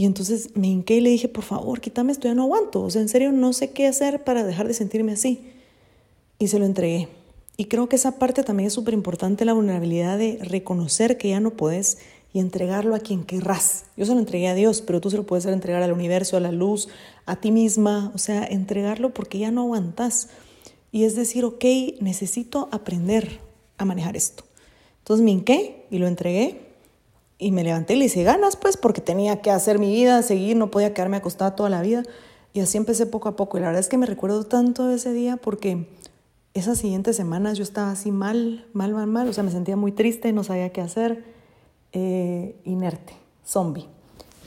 Y 0.00 0.06
entonces 0.06 0.56
me 0.56 0.66
hinqué 0.66 0.94
y 0.94 1.00
le 1.02 1.10
dije, 1.10 1.28
por 1.28 1.44
favor, 1.44 1.78
quítame 1.82 2.12
esto, 2.12 2.26
ya 2.26 2.32
no 2.32 2.44
aguanto. 2.44 2.80
O 2.80 2.88
sea, 2.88 3.02
en 3.02 3.10
serio, 3.10 3.32
no 3.32 3.52
sé 3.52 3.72
qué 3.72 3.86
hacer 3.86 4.24
para 4.24 4.44
dejar 4.44 4.66
de 4.66 4.72
sentirme 4.72 5.12
así. 5.12 5.42
Y 6.38 6.48
se 6.48 6.58
lo 6.58 6.64
entregué. 6.64 7.08
Y 7.58 7.66
creo 7.66 7.86
que 7.86 7.96
esa 7.96 8.18
parte 8.18 8.42
también 8.42 8.68
es 8.68 8.72
súper 8.72 8.94
importante, 8.94 9.44
la 9.44 9.52
vulnerabilidad 9.52 10.16
de 10.16 10.38
reconocer 10.40 11.18
que 11.18 11.28
ya 11.28 11.38
no 11.38 11.50
puedes 11.50 11.98
y 12.32 12.38
entregarlo 12.38 12.94
a 12.94 13.00
quien 13.00 13.24
querrás. 13.24 13.84
Yo 13.94 14.06
se 14.06 14.14
lo 14.14 14.20
entregué 14.20 14.48
a 14.48 14.54
Dios, 14.54 14.80
pero 14.80 15.02
tú 15.02 15.10
se 15.10 15.18
lo 15.18 15.26
puedes 15.26 15.44
entregar 15.44 15.82
al 15.82 15.92
universo, 15.92 16.38
a 16.38 16.40
la 16.40 16.50
luz, 16.50 16.88
a 17.26 17.36
ti 17.36 17.50
misma. 17.50 18.10
O 18.14 18.18
sea, 18.18 18.46
entregarlo 18.46 19.12
porque 19.12 19.38
ya 19.38 19.50
no 19.50 19.60
aguantas. 19.60 20.30
Y 20.92 21.04
es 21.04 21.14
decir, 21.14 21.44
ok, 21.44 21.62
necesito 22.00 22.70
aprender 22.72 23.40
a 23.76 23.84
manejar 23.84 24.16
esto. 24.16 24.44
Entonces 25.00 25.22
me 25.22 25.30
hinqué 25.30 25.84
y 25.90 25.98
lo 25.98 26.06
entregué 26.06 26.69
y 27.40 27.52
me 27.52 27.64
levanté 27.64 27.94
y 27.94 27.96
le 27.96 28.04
hice 28.04 28.22
ganas, 28.22 28.54
pues, 28.54 28.76
porque 28.76 29.00
tenía 29.00 29.40
que 29.40 29.50
hacer 29.50 29.78
mi 29.78 29.92
vida, 29.92 30.22
seguir, 30.22 30.56
no 30.56 30.70
podía 30.70 30.92
quedarme 30.92 31.16
acostada 31.16 31.56
toda 31.56 31.70
la 31.70 31.80
vida. 31.80 32.02
Y 32.52 32.60
así 32.60 32.76
empecé 32.76 33.06
poco 33.06 33.30
a 33.30 33.36
poco. 33.36 33.56
Y 33.56 33.60
la 33.62 33.68
verdad 33.68 33.80
es 33.80 33.88
que 33.88 33.96
me 33.96 34.04
recuerdo 34.04 34.44
tanto 34.44 34.86
de 34.86 34.96
ese 34.96 35.14
día 35.14 35.38
porque 35.38 35.88
esas 36.52 36.78
siguientes 36.78 37.16
semanas 37.16 37.56
yo 37.56 37.64
estaba 37.64 37.92
así 37.92 38.12
mal, 38.12 38.66
mal, 38.74 38.92
mal, 38.92 39.06
mal. 39.06 39.28
O 39.28 39.32
sea, 39.32 39.42
me 39.42 39.50
sentía 39.50 39.74
muy 39.74 39.90
triste, 39.90 40.32
no 40.34 40.44
sabía 40.44 40.70
qué 40.70 40.82
hacer, 40.82 41.24
eh, 41.92 42.60
inerte, 42.64 43.14
zombie. 43.42 43.86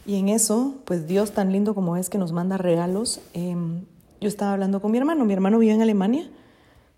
Y 0.06 0.18
en 0.18 0.30
eso, 0.30 0.75
pues 0.86 1.07
Dios 1.07 1.31
tan 1.31 1.51
lindo 1.51 1.74
como 1.74 1.98
es 1.98 2.12
que 2.12 2.19
nos 2.19 2.31
manda 2.31 2.57
regalos. 2.57 3.22
Em, 3.34 3.86
yo 4.22 4.28
estaba 4.28 4.54
hablando 4.54 4.84
con 4.84 4.92
mi 4.92 5.00
hermano. 5.00 5.25
Mi 5.25 5.34
hermano 5.34 5.57
vive 5.57 5.74
en 5.74 5.81
Alemania 5.81 6.30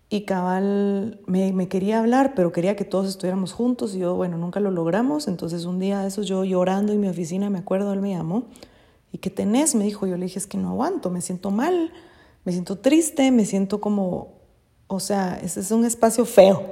y 0.08 0.22
cabal 0.22 1.20
me, 1.26 1.68
quería 1.68 1.98
hablar, 1.98 2.34
pero 2.36 2.52
quería 2.52 2.76
que 2.76 2.84
todos 2.84 3.08
estuviéramos 3.08 3.52
juntos 3.52 3.94
y 3.94 3.98
yo, 3.98 4.14
bueno, 4.14 4.38
nunca 4.38 4.60
lo 4.60 4.70
logramos. 4.70 5.26
Entonces 5.26 5.64
un 5.64 5.80
día 5.80 6.00
de 6.00 6.08
esos 6.08 6.26
yo 6.26 6.44
llorando 6.44 6.92
en 6.92 7.00
mi 7.00 7.08
oficina, 7.08 7.50
me 7.50 7.58
acuerdo, 7.58 7.92
él 7.92 8.00
me 8.00 8.10
llamó. 8.10 8.44
¿Y 9.10 9.18
qué 9.18 9.30
tenés? 9.30 9.74
Me 9.74 9.84
dijo, 9.84 10.06
yo 10.06 10.16
le 10.16 10.26
dije, 10.26 10.38
es 10.38 10.46
que 10.46 10.58
no 10.58 10.70
aguanto, 10.70 11.10
me 11.10 11.20
siento 11.20 11.50
mal, 11.50 11.92
me 12.44 12.52
siento 12.52 12.78
triste, 12.78 13.32
me 13.32 13.44
siento 13.46 13.80
como, 13.80 14.34
o 14.86 15.00
sea, 15.00 15.40
ese 15.42 15.60
es 15.60 15.70
un 15.72 15.84
espacio 15.84 16.24
feo. 16.24 16.70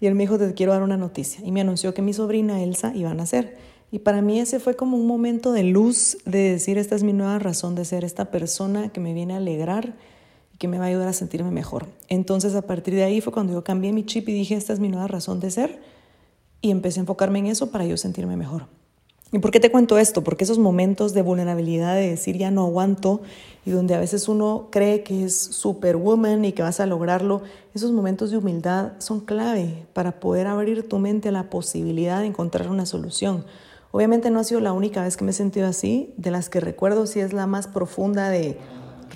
Y 0.00 0.06
él 0.06 0.14
me 0.14 0.24
dijo, 0.24 0.38
te 0.38 0.54
quiero 0.54 0.72
dar 0.72 0.82
una 0.82 0.96
noticia. 0.96 1.44
Y 1.44 1.50
me 1.50 1.62
anunció 1.62 1.92
que 1.92 2.02
mi 2.02 2.12
sobrina 2.12 2.62
Elsa 2.62 2.92
iba 2.94 3.10
a 3.10 3.14
nacer. 3.14 3.56
Y 3.90 4.00
para 4.00 4.22
mí 4.22 4.38
ese 4.38 4.60
fue 4.60 4.76
como 4.76 4.96
un 4.96 5.06
momento 5.06 5.52
de 5.52 5.64
luz, 5.64 6.18
de 6.24 6.52
decir, 6.52 6.78
esta 6.78 6.94
es 6.94 7.02
mi 7.02 7.12
nueva 7.12 7.38
razón 7.40 7.74
de 7.74 7.84
ser, 7.84 8.04
esta 8.04 8.30
persona 8.30 8.90
que 8.90 9.00
me 9.00 9.12
viene 9.12 9.34
a 9.34 9.38
alegrar 9.38 9.94
que 10.58 10.68
me 10.68 10.78
va 10.78 10.84
a 10.84 10.88
ayudar 10.88 11.08
a 11.08 11.12
sentirme 11.12 11.50
mejor. 11.50 11.86
Entonces 12.08 12.54
a 12.54 12.62
partir 12.62 12.94
de 12.94 13.04
ahí 13.04 13.20
fue 13.20 13.32
cuando 13.32 13.52
yo 13.52 13.64
cambié 13.64 13.92
mi 13.92 14.04
chip 14.04 14.28
y 14.28 14.32
dije, 14.32 14.54
esta 14.54 14.72
es 14.72 14.80
mi 14.80 14.88
nueva 14.88 15.06
razón 15.06 15.40
de 15.40 15.50
ser 15.50 15.80
y 16.60 16.70
empecé 16.70 17.00
a 17.00 17.02
enfocarme 17.02 17.38
en 17.38 17.46
eso 17.46 17.70
para 17.70 17.84
yo 17.84 17.96
sentirme 17.96 18.36
mejor. 18.36 18.66
¿Y 19.32 19.40
por 19.40 19.50
qué 19.50 19.58
te 19.58 19.72
cuento 19.72 19.98
esto? 19.98 20.22
Porque 20.22 20.44
esos 20.44 20.58
momentos 20.58 21.12
de 21.12 21.22
vulnerabilidad, 21.22 21.96
de 21.96 22.10
decir 22.10 22.38
ya 22.38 22.52
no 22.52 22.64
aguanto 22.64 23.22
y 23.64 23.70
donde 23.70 23.94
a 23.96 23.98
veces 23.98 24.28
uno 24.28 24.68
cree 24.70 25.02
que 25.02 25.24
es 25.24 25.36
superwoman 25.36 26.44
y 26.44 26.52
que 26.52 26.62
vas 26.62 26.78
a 26.78 26.86
lograrlo, 26.86 27.42
esos 27.74 27.90
momentos 27.90 28.30
de 28.30 28.36
humildad 28.36 28.92
son 28.98 29.20
clave 29.20 29.84
para 29.92 30.20
poder 30.20 30.46
abrir 30.46 30.88
tu 30.88 30.98
mente 30.98 31.30
a 31.30 31.32
la 31.32 31.50
posibilidad 31.50 32.20
de 32.20 32.26
encontrar 32.26 32.70
una 32.70 32.86
solución. 32.86 33.44
Obviamente 33.90 34.30
no 34.30 34.38
ha 34.38 34.44
sido 34.44 34.60
la 34.60 34.72
única 34.72 35.02
vez 35.02 35.16
que 35.16 35.24
me 35.24 35.32
he 35.32 35.34
sentido 35.34 35.66
así, 35.66 36.14
de 36.16 36.30
las 36.30 36.48
que 36.48 36.60
recuerdo 36.60 37.06
sí 37.06 37.18
es 37.18 37.32
la 37.32 37.48
más 37.48 37.66
profunda 37.66 38.28
de 38.30 38.58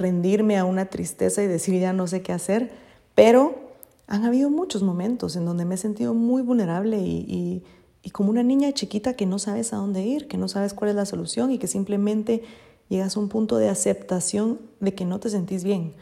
rendirme 0.01 0.59
a 0.59 0.65
una 0.65 0.87
tristeza 0.87 1.43
y 1.43 1.47
decir 1.47 1.81
ya 1.81 1.93
no 1.93 2.07
sé 2.07 2.23
qué 2.23 2.33
hacer, 2.33 2.73
pero 3.15 3.71
han 4.07 4.25
habido 4.25 4.51
muchos 4.51 4.83
momentos 4.83 5.37
en 5.37 5.45
donde 5.45 5.65
me 5.65 5.77
he 5.77 5.79
sentido 5.79 6.15
muy 6.15 6.43
vulnerable 6.43 6.99
y, 6.99 7.63
como 8.13 8.31
una 8.31 8.43
niña 8.43 8.73
chiquita 8.73 9.15
que 9.15 9.25
no 9.25 9.39
sabes 9.39 9.73
a 9.73 9.77
dónde 9.77 10.03
ir, 10.03 10.27
que 10.27 10.37
no 10.37 10.49
sabes 10.49 10.75
cuál 10.75 10.91
es 10.91 10.97
la 10.97 11.07
solución 11.07 11.53
y 11.53 11.59
que 11.59 11.69
simplemente 11.69 12.43
llegas 12.89 13.17
a 13.17 13.21
un 13.21 13.29
punto 13.29 13.57
de 13.57 13.69
aceptación 13.69 14.59
de 14.81 14.95
que 14.95 15.05
no 15.05 15.21
te 15.21 15.31
sentís 15.31 15.63
bien, 15.63 15.95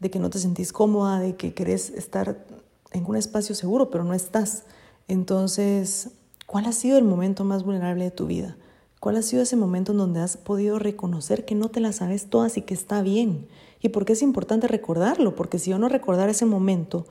de 0.00 0.10
que 0.10 0.18
no 0.18 0.28
te 0.28 0.40
sentís 0.40 0.72
cómoda, 0.72 1.20
de 1.20 1.36
que 1.36 1.54
querés 1.54 1.90
estar 1.90 2.44
en 2.90 3.06
un 3.06 3.14
espacio 3.14 3.54
seguro, 3.54 3.90
pero 3.90 4.02
no 4.02 4.12
estás. 4.12 4.64
Entonces, 5.06 6.10
¿cuál 6.46 6.66
ha 6.66 6.72
sido 6.72 6.98
el 6.98 7.04
momento 7.04 7.44
más 7.44 7.62
vulnerable 7.62 8.04
de 8.04 8.10
tu 8.10 8.26
vida? 8.26 8.56
¿Cuál 9.02 9.16
ha 9.16 9.22
sido 9.22 9.42
ese 9.42 9.56
momento 9.56 9.90
en 9.90 9.98
donde 9.98 10.20
has 10.20 10.36
podido 10.36 10.78
reconocer 10.78 11.44
que 11.44 11.56
no 11.56 11.70
te 11.70 11.80
las 11.80 11.96
sabes 11.96 12.26
todas 12.26 12.56
y 12.56 12.62
que 12.62 12.72
está 12.72 13.02
bien? 13.02 13.48
¿Y 13.80 13.88
por 13.88 14.04
qué 14.04 14.12
es 14.12 14.22
importante 14.22 14.68
recordarlo? 14.68 15.34
Porque 15.34 15.58
si 15.58 15.70
yo 15.70 15.78
no 15.80 15.88
recordar 15.88 16.28
ese 16.28 16.46
momento 16.46 17.04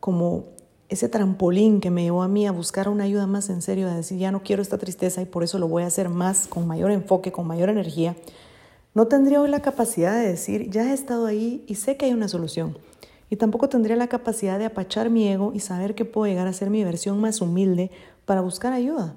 como 0.00 0.46
ese 0.88 1.10
trampolín 1.10 1.82
que 1.82 1.90
me 1.90 2.02
llevó 2.02 2.22
a 2.22 2.28
mí 2.28 2.46
a 2.46 2.50
buscar 2.50 2.88
una 2.88 3.04
ayuda 3.04 3.26
más 3.26 3.50
en 3.50 3.60
serio, 3.60 3.90
a 3.90 3.94
decir, 3.94 4.16
ya 4.16 4.32
no 4.32 4.42
quiero 4.42 4.62
esta 4.62 4.78
tristeza 4.78 5.20
y 5.20 5.26
por 5.26 5.44
eso 5.44 5.58
lo 5.58 5.68
voy 5.68 5.82
a 5.82 5.88
hacer 5.88 6.08
más, 6.08 6.46
con 6.46 6.66
mayor 6.66 6.90
enfoque, 6.90 7.30
con 7.30 7.46
mayor 7.46 7.68
energía, 7.68 8.16
no 8.94 9.06
tendría 9.08 9.42
hoy 9.42 9.50
la 9.50 9.60
capacidad 9.60 10.14
de 10.14 10.26
decir, 10.26 10.70
ya 10.70 10.90
he 10.90 10.94
estado 10.94 11.26
ahí 11.26 11.62
y 11.66 11.74
sé 11.74 11.98
que 11.98 12.06
hay 12.06 12.14
una 12.14 12.28
solución. 12.28 12.78
Y 13.28 13.36
tampoco 13.36 13.68
tendría 13.68 13.96
la 13.96 14.08
capacidad 14.08 14.58
de 14.58 14.64
apachar 14.64 15.10
mi 15.10 15.28
ego 15.28 15.52
y 15.54 15.60
saber 15.60 15.94
que 15.94 16.06
puedo 16.06 16.26
llegar 16.26 16.46
a 16.46 16.54
ser 16.54 16.70
mi 16.70 16.82
versión 16.84 17.20
más 17.20 17.42
humilde 17.42 17.90
para 18.24 18.40
buscar 18.40 18.72
ayuda. 18.72 19.14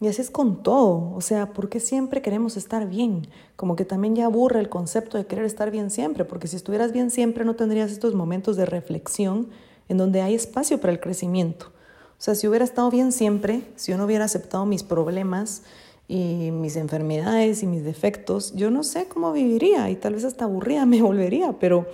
Y 0.00 0.08
así 0.08 0.20
es 0.20 0.30
con 0.30 0.62
todo, 0.62 1.14
o 1.14 1.20
sea, 1.22 1.54
¿por 1.54 1.70
qué 1.70 1.80
siempre 1.80 2.20
queremos 2.20 2.58
estar 2.58 2.86
bien? 2.86 3.28
Como 3.56 3.76
que 3.76 3.86
también 3.86 4.14
ya 4.14 4.26
aburre 4.26 4.60
el 4.60 4.68
concepto 4.68 5.16
de 5.16 5.26
querer 5.26 5.46
estar 5.46 5.70
bien 5.70 5.90
siempre, 5.90 6.26
porque 6.26 6.48
si 6.48 6.56
estuvieras 6.56 6.92
bien 6.92 7.10
siempre 7.10 7.46
no 7.46 7.56
tendrías 7.56 7.90
estos 7.90 8.14
momentos 8.14 8.56
de 8.56 8.66
reflexión 8.66 9.48
en 9.88 9.96
donde 9.96 10.20
hay 10.20 10.34
espacio 10.34 10.80
para 10.80 10.92
el 10.92 11.00
crecimiento. 11.00 11.72
O 12.18 12.22
sea, 12.22 12.34
si 12.34 12.46
hubiera 12.46 12.64
estado 12.64 12.90
bien 12.90 13.10
siempre, 13.10 13.62
si 13.76 13.92
yo 13.92 13.98
no 13.98 14.04
hubiera 14.04 14.26
aceptado 14.26 14.66
mis 14.66 14.82
problemas, 14.82 15.62
y 16.08 16.50
mis 16.52 16.76
enfermedades 16.76 17.62
y 17.62 17.66
mis 17.66 17.84
defectos, 17.84 18.54
yo 18.54 18.70
no 18.70 18.84
sé 18.84 19.06
cómo 19.08 19.32
viviría 19.32 19.90
y 19.90 19.96
tal 19.96 20.14
vez 20.14 20.24
hasta 20.24 20.44
aburrida 20.44 20.86
me 20.86 21.02
volvería, 21.02 21.54
pero 21.58 21.86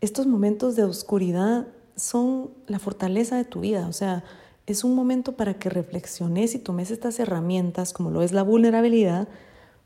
estos 0.00 0.26
momentos 0.26 0.76
de 0.76 0.84
oscuridad 0.84 1.66
son 1.96 2.50
la 2.66 2.78
fortaleza 2.78 3.36
de 3.36 3.44
tu 3.44 3.60
vida, 3.60 3.86
o 3.88 3.92
sea, 3.92 4.24
es 4.66 4.84
un 4.84 4.94
momento 4.94 5.32
para 5.32 5.54
que 5.54 5.68
reflexiones 5.68 6.54
y 6.54 6.58
tomes 6.58 6.90
estas 6.90 7.20
herramientas 7.20 7.92
como 7.92 8.10
lo 8.10 8.22
es 8.22 8.32
la 8.32 8.42
vulnerabilidad 8.42 9.28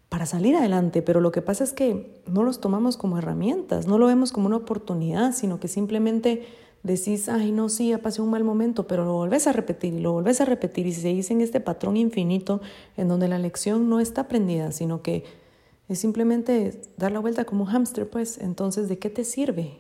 para 0.09 0.25
salir 0.25 0.57
adelante, 0.57 1.03
pero 1.03 1.21
lo 1.21 1.33
que 1.33 1.43
pasa 1.43 1.65
es 1.65 1.73
que 1.73 2.23
no 2.27 2.43
los 2.43 2.61
tomamos 2.61 2.97
como 2.97 3.19
herramientas, 3.19 3.87
no 3.87 3.99
lo 3.99 4.07
vemos 4.07 4.33
como 4.33 4.47
una 4.47 4.57
oportunidad, 4.57 5.33
sino 5.33 5.61
que 5.61 5.69
simplemente 5.69 6.47
decís, 6.83 7.29
ay, 7.29 7.53
no, 7.53 7.69
sí, 7.69 7.91
ya 7.91 7.99
pasé 7.99 8.23
un 8.23 8.31
mal 8.31 8.45
momento, 8.45 8.87
pero 8.87 9.05
lo 9.05 9.13
volvés 9.13 9.47
a 9.47 9.53
repetir 9.53 9.93
y 9.95 10.01
lo 10.01 10.13
volvés 10.13 10.41
a 10.41 10.45
repetir 10.45 10.87
y 10.87 10.93
se 10.93 11.09
dice 11.09 11.35
en 11.35 11.41
este 11.41 11.61
patrón 11.61 11.97
infinito 11.97 12.61
en 12.97 13.09
donde 13.09 13.29
la 13.29 13.39
lección 13.39 13.91
no 13.91 14.01
está 14.01 14.23
aprendida, 14.23 14.73
sino 14.73 15.03
que 15.03 15.25
es 15.89 15.99
simplemente 15.99 16.81
dar 16.97 17.13
la 17.13 17.19
vuelta 17.19 17.45
como 17.45 17.65
un 17.65 17.71
hámster, 17.71 18.09
pues, 18.09 18.39
entonces, 18.39 18.89
¿de 18.89 18.99
qué 18.99 19.11
te 19.11 19.25
sirve 19.25 19.79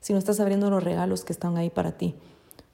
si 0.00 0.12
no 0.12 0.18
estás 0.18 0.40
abriendo 0.40 0.70
los 0.70 0.82
regalos 0.82 1.24
que 1.24 1.32
están 1.32 1.56
ahí 1.56 1.70
para 1.70 1.98
ti? 1.98 2.14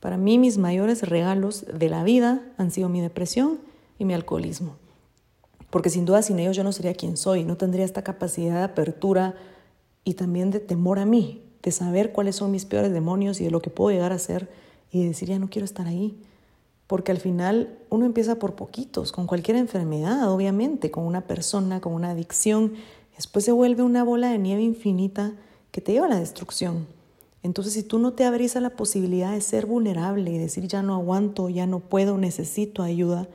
Para 0.05 0.19
mí, 0.19 0.37
mis 0.37 0.59
mayores 0.59 1.09
regalos 1.09 1.65
de 1.73 1.89
la 1.89 2.05
vida 2.05 2.43
han 2.59 2.71
sido 2.71 2.91
mi 2.91 3.01
depresión 3.01 3.59
y 3.99 4.05
mi 4.05 4.13
alcoholismo 4.13 4.77
porque 5.75 5.91
sin 5.91 6.05
duda 6.05 6.23
sin 6.23 6.39
ellos 6.39 6.55
yo 6.55 6.63
no 6.63 6.71
sería 6.71 6.95
quien 6.95 7.17
soy, 7.17 7.43
no 7.43 7.57
tendría 7.57 7.85
esta 7.85 8.03
capacidad 8.05 8.59
de 8.59 8.63
apertura 8.63 9.35
y 10.05 10.15
también 10.15 10.53
de 10.53 10.61
temor 10.61 11.01
a 11.01 11.05
mí, 11.05 11.43
de 11.65 11.73
saber 11.73 12.13
cuáles 12.13 12.37
son 12.37 12.53
mis 12.53 12.65
peores 12.65 12.93
demonios 12.93 13.41
y 13.41 13.45
de 13.45 13.51
lo 13.51 13.61
que 13.61 13.71
puedo 13.71 13.91
llegar 13.91 14.13
a 14.13 14.21
ser 14.21 14.49
y 14.93 15.01
de 15.01 15.09
decir 15.09 15.31
ya 15.31 15.39
no 15.41 15.51
quiero 15.51 15.65
estar 15.65 15.89
ahí. 15.89 16.23
Porque 16.87 17.11
al 17.11 17.19
final 17.19 17.77
uno 17.91 18.07
empieza 18.07 18.37
por 18.37 18.55
poquitos, 18.55 19.11
con 19.11 19.27
cualquier 19.27 19.57
enfermedad, 19.57 20.31
obviamente, 20.31 20.93
con 20.93 21.07
una 21.07 21.23
persona, 21.23 21.81
con 21.81 21.93
una 21.93 22.11
adicción, 22.11 22.75
después 23.17 23.45
se 23.45 23.51
vuelve 23.51 23.83
una 23.83 24.05
bola 24.05 24.31
de 24.31 24.39
nieve 24.39 24.63
infinita 24.63 25.33
que 25.73 25.81
te 25.81 25.91
lleva 25.91 26.07
a 26.07 26.11
la 26.11 26.21
destrucción. 26.21 26.87
Entonces, 27.45 27.75
si 27.75 27.83
tú 27.83 27.99
no 27.99 28.15
te 28.15 28.25
abrís 28.25 28.57
a 28.57 28.61
la 28.61 28.71
posibilidad 28.71 29.33
de 29.33 29.43
ser 29.43 29.67
vulnerable 29.67 30.31
y 30.31 30.39
decir 30.39 30.67
ya 30.67 30.83
no 30.83 30.95
aguanto, 30.95 31.51
ya 31.51 31.67
no 31.67 31.79
puedo, 31.79 32.17
necesito 32.17 32.83
ayuda, 32.83 33.29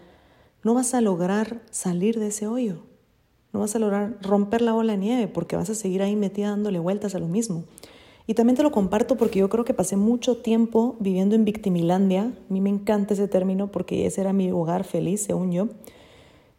no 0.63 0.73
vas 0.73 0.95
a 0.95 0.99
lograr 0.99 1.61
salir 1.69 2.19
de 2.19 2.27
ese 2.27 2.47
hoyo. 2.47 2.77
No 3.53 3.59
vas 3.59 3.75
a 3.75 3.79
lograr 3.79 4.17
romper 4.23 4.63
la 4.63 4.73
bola 4.73 4.93
de 4.93 4.97
nieve 4.97 5.27
porque 5.27 5.55
vas 5.55 5.69
a 5.69 5.75
seguir 5.75 6.01
ahí 6.01 6.15
metida 6.15 6.49
dándole 6.49 6.79
vueltas 6.79 7.13
a 7.13 7.19
lo 7.19 7.27
mismo. 7.27 7.65
Y 8.25 8.33
también 8.33 8.57
te 8.57 8.63
lo 8.63 8.71
comparto 8.71 9.15
porque 9.15 9.39
yo 9.39 9.49
creo 9.49 9.63
que 9.63 9.75
pasé 9.75 9.95
mucho 9.95 10.37
tiempo 10.37 10.95
viviendo 10.99 11.35
en 11.35 11.45
victimilandia. 11.45 12.23
A 12.23 12.51
mí 12.53 12.61
me 12.61 12.69
encanta 12.71 13.13
ese 13.13 13.27
término 13.27 13.71
porque 13.71 14.07
ese 14.07 14.21
era 14.21 14.33
mi 14.33 14.49
hogar 14.51 14.85
feliz, 14.85 15.21
según 15.21 15.51
yo. 15.51 15.67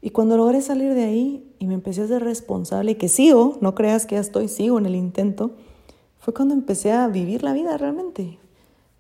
Y 0.01 0.11
cuando 0.11 0.37
logré 0.37 0.63
salir 0.63 0.95
de 0.95 1.03
ahí 1.03 1.53
y 1.59 1.67
me 1.67 1.75
empecé 1.75 2.03
a 2.03 2.07
ser 2.07 2.23
responsable 2.23 2.93
y 2.93 2.95
que 2.95 3.09
sigo, 3.09 3.59
no 3.61 3.75
creas 3.75 4.07
que 4.07 4.15
ya 4.15 4.21
estoy, 4.21 4.47
sigo 4.47 4.79
en 4.79 4.87
el 4.87 4.95
intento, 4.95 5.57
fue 6.21 6.33
cuando 6.33 6.55
empecé 6.55 6.93
a 6.93 7.09
vivir 7.09 7.43
la 7.43 7.53
vida 7.53 7.77
realmente 7.77 8.39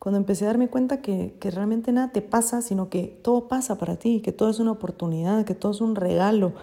cuando 0.00 0.16
empecé 0.16 0.44
a 0.44 0.48
darme 0.48 0.68
cuenta 0.68 1.02
que, 1.02 1.34
que, 1.38 1.50
realmente 1.50 1.92
nada 1.92 2.10
te 2.10 2.22
pasa, 2.22 2.62
sino 2.62 2.88
que 2.88 3.20
todo 3.22 3.48
pasa 3.48 3.76
para 3.76 3.96
ti, 3.96 4.22
que 4.22 4.32
todo 4.32 4.48
es 4.48 4.58
una 4.58 4.72
oportunidad, 4.72 5.44
que 5.44 5.54
todo 5.54 5.72
es 5.72 5.82
un 5.82 5.94
regalo, 5.94 6.54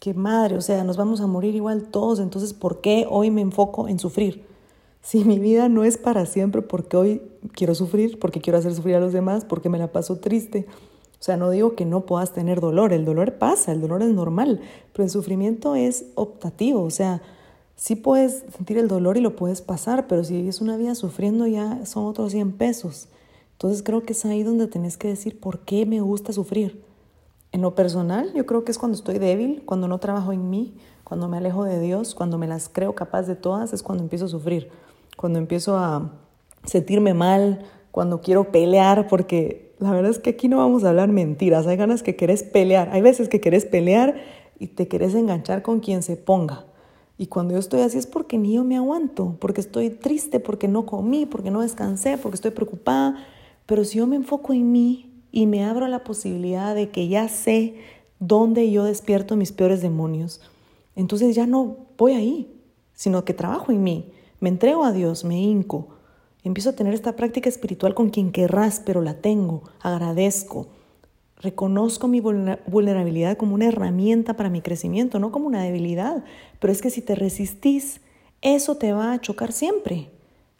que 0.00 0.14
madre, 0.14 0.56
o 0.56 0.62
sea, 0.62 0.82
nos 0.84 0.96
vamos 0.96 1.20
a 1.20 1.26
morir 1.26 1.54
igual 1.54 1.88
todos, 1.88 2.18
entonces 2.18 2.54
¿por 2.54 2.80
qué 2.80 3.06
hoy 3.08 3.30
me 3.30 3.42
enfoco 3.42 3.88
en 3.88 3.98
sufrir? 3.98 4.42
Si 5.02 5.22
mi 5.24 5.38
vida 5.38 5.68
no 5.68 5.84
es 5.84 5.98
para 5.98 6.24
siempre, 6.24 6.62
porque 6.62 6.96
hoy 6.96 7.22
quiero 7.52 7.74
sufrir, 7.74 8.18
porque 8.18 8.40
quiero 8.40 8.58
hacer 8.58 8.74
sufrir 8.74 8.96
a 8.96 9.00
los 9.00 9.12
demás, 9.12 9.44
porque 9.44 9.68
me 9.68 9.78
la 9.78 9.92
paso 9.92 10.16
triste. 10.16 10.66
O 11.20 11.22
sea, 11.22 11.36
no 11.36 11.50
digo 11.50 11.74
que 11.74 11.84
no 11.84 12.06
puedas 12.06 12.32
tener 12.32 12.60
dolor, 12.60 12.94
el 12.94 13.04
dolor 13.04 13.34
pasa, 13.34 13.72
el 13.72 13.80
dolor 13.82 14.02
es 14.02 14.10
normal, 14.10 14.60
pero 14.92 15.04
el 15.04 15.10
sufrimiento 15.10 15.74
es 15.74 16.06
optativo, 16.14 16.82
o 16.82 16.90
sea, 16.90 17.20
sí 17.78 17.94
puedes 17.94 18.44
sentir 18.54 18.76
el 18.76 18.88
dolor 18.88 19.16
y 19.16 19.20
lo 19.20 19.36
puedes 19.36 19.62
pasar, 19.62 20.08
pero 20.08 20.24
si 20.24 20.34
vives 20.34 20.60
una 20.60 20.76
vida 20.76 20.94
sufriendo 20.94 21.46
ya 21.46 21.86
son 21.86 22.04
otros 22.06 22.32
100 22.32 22.52
pesos. 22.52 23.08
Entonces 23.52 23.82
creo 23.82 24.02
que 24.02 24.12
es 24.12 24.24
ahí 24.24 24.42
donde 24.42 24.66
tenés 24.66 24.98
que 24.98 25.08
decir 25.08 25.40
por 25.40 25.60
qué 25.60 25.86
me 25.86 26.00
gusta 26.00 26.32
sufrir. 26.32 26.82
En 27.52 27.62
lo 27.62 27.74
personal, 27.74 28.32
yo 28.34 28.44
creo 28.44 28.64
que 28.64 28.72
es 28.72 28.78
cuando 28.78 28.98
estoy 28.98 29.18
débil, 29.18 29.62
cuando 29.64 29.88
no 29.88 29.98
trabajo 29.98 30.32
en 30.32 30.50
mí, 30.50 30.74
cuando 31.02 31.28
me 31.28 31.38
alejo 31.38 31.64
de 31.64 31.80
Dios, 31.80 32.14
cuando 32.14 32.36
me 32.36 32.46
las 32.46 32.68
creo 32.68 32.94
capaz 32.94 33.22
de 33.22 33.36
todas, 33.36 33.72
es 33.72 33.82
cuando 33.82 34.02
empiezo 34.02 34.26
a 34.26 34.28
sufrir, 34.28 34.68
cuando 35.16 35.38
empiezo 35.38 35.78
a 35.78 36.12
sentirme 36.64 37.14
mal, 37.14 37.64
cuando 37.90 38.20
quiero 38.20 38.52
pelear, 38.52 39.06
porque 39.08 39.74
la 39.78 39.92
verdad 39.92 40.10
es 40.10 40.18
que 40.18 40.30
aquí 40.30 40.48
no 40.48 40.58
vamos 40.58 40.84
a 40.84 40.90
hablar 40.90 41.08
mentiras, 41.08 41.66
hay 41.66 41.76
ganas 41.76 42.02
que 42.02 42.16
querés 42.16 42.42
pelear, 42.42 42.90
hay 42.92 43.00
veces 43.00 43.28
que 43.28 43.40
querés 43.40 43.64
pelear 43.64 44.16
y 44.58 44.66
te 44.66 44.88
querés 44.88 45.14
enganchar 45.14 45.62
con 45.62 45.80
quien 45.80 46.02
se 46.02 46.16
ponga. 46.16 46.67
Y 47.18 47.26
cuando 47.26 47.54
yo 47.54 47.60
estoy 47.60 47.80
así 47.80 47.98
es 47.98 48.06
porque 48.06 48.38
ni 48.38 48.54
yo 48.54 48.62
me 48.62 48.76
aguanto, 48.76 49.36
porque 49.40 49.60
estoy 49.60 49.90
triste, 49.90 50.38
porque 50.38 50.68
no 50.68 50.86
comí, 50.86 51.26
porque 51.26 51.50
no 51.50 51.62
descansé, 51.62 52.16
porque 52.16 52.36
estoy 52.36 52.52
preocupada. 52.52 53.16
Pero 53.66 53.84
si 53.84 53.98
yo 53.98 54.06
me 54.06 54.14
enfoco 54.14 54.52
en 54.52 54.70
mí 54.70 55.12
y 55.32 55.46
me 55.46 55.64
abro 55.64 55.84
a 55.84 55.88
la 55.88 56.04
posibilidad 56.04 56.76
de 56.76 56.90
que 56.90 57.08
ya 57.08 57.28
sé 57.28 57.74
dónde 58.20 58.70
yo 58.70 58.84
despierto 58.84 59.34
mis 59.34 59.50
peores 59.50 59.82
demonios, 59.82 60.40
entonces 60.94 61.34
ya 61.34 61.46
no 61.46 61.76
voy 61.98 62.12
ahí, 62.12 62.54
sino 62.94 63.24
que 63.24 63.34
trabajo 63.34 63.72
en 63.72 63.82
mí, 63.82 64.12
me 64.38 64.48
entrego 64.48 64.84
a 64.84 64.92
Dios, 64.92 65.24
me 65.24 65.40
hinco, 65.40 65.88
empiezo 66.44 66.70
a 66.70 66.74
tener 66.74 66.94
esta 66.94 67.16
práctica 67.16 67.48
espiritual 67.48 67.94
con 67.94 68.10
quien 68.10 68.30
querrás, 68.30 68.80
pero 68.84 69.02
la 69.02 69.14
tengo, 69.14 69.64
agradezco 69.80 70.68
Reconozco 71.40 72.08
mi 72.08 72.20
vulnerabilidad 72.20 73.36
como 73.36 73.54
una 73.54 73.66
herramienta 73.66 74.34
para 74.34 74.50
mi 74.50 74.60
crecimiento, 74.60 75.20
no 75.20 75.30
como 75.30 75.46
una 75.46 75.62
debilidad. 75.62 76.24
Pero 76.58 76.72
es 76.72 76.82
que 76.82 76.90
si 76.90 77.00
te 77.00 77.14
resistís, 77.14 78.00
eso 78.42 78.76
te 78.76 78.92
va 78.92 79.12
a 79.12 79.20
chocar 79.20 79.52
siempre. 79.52 80.10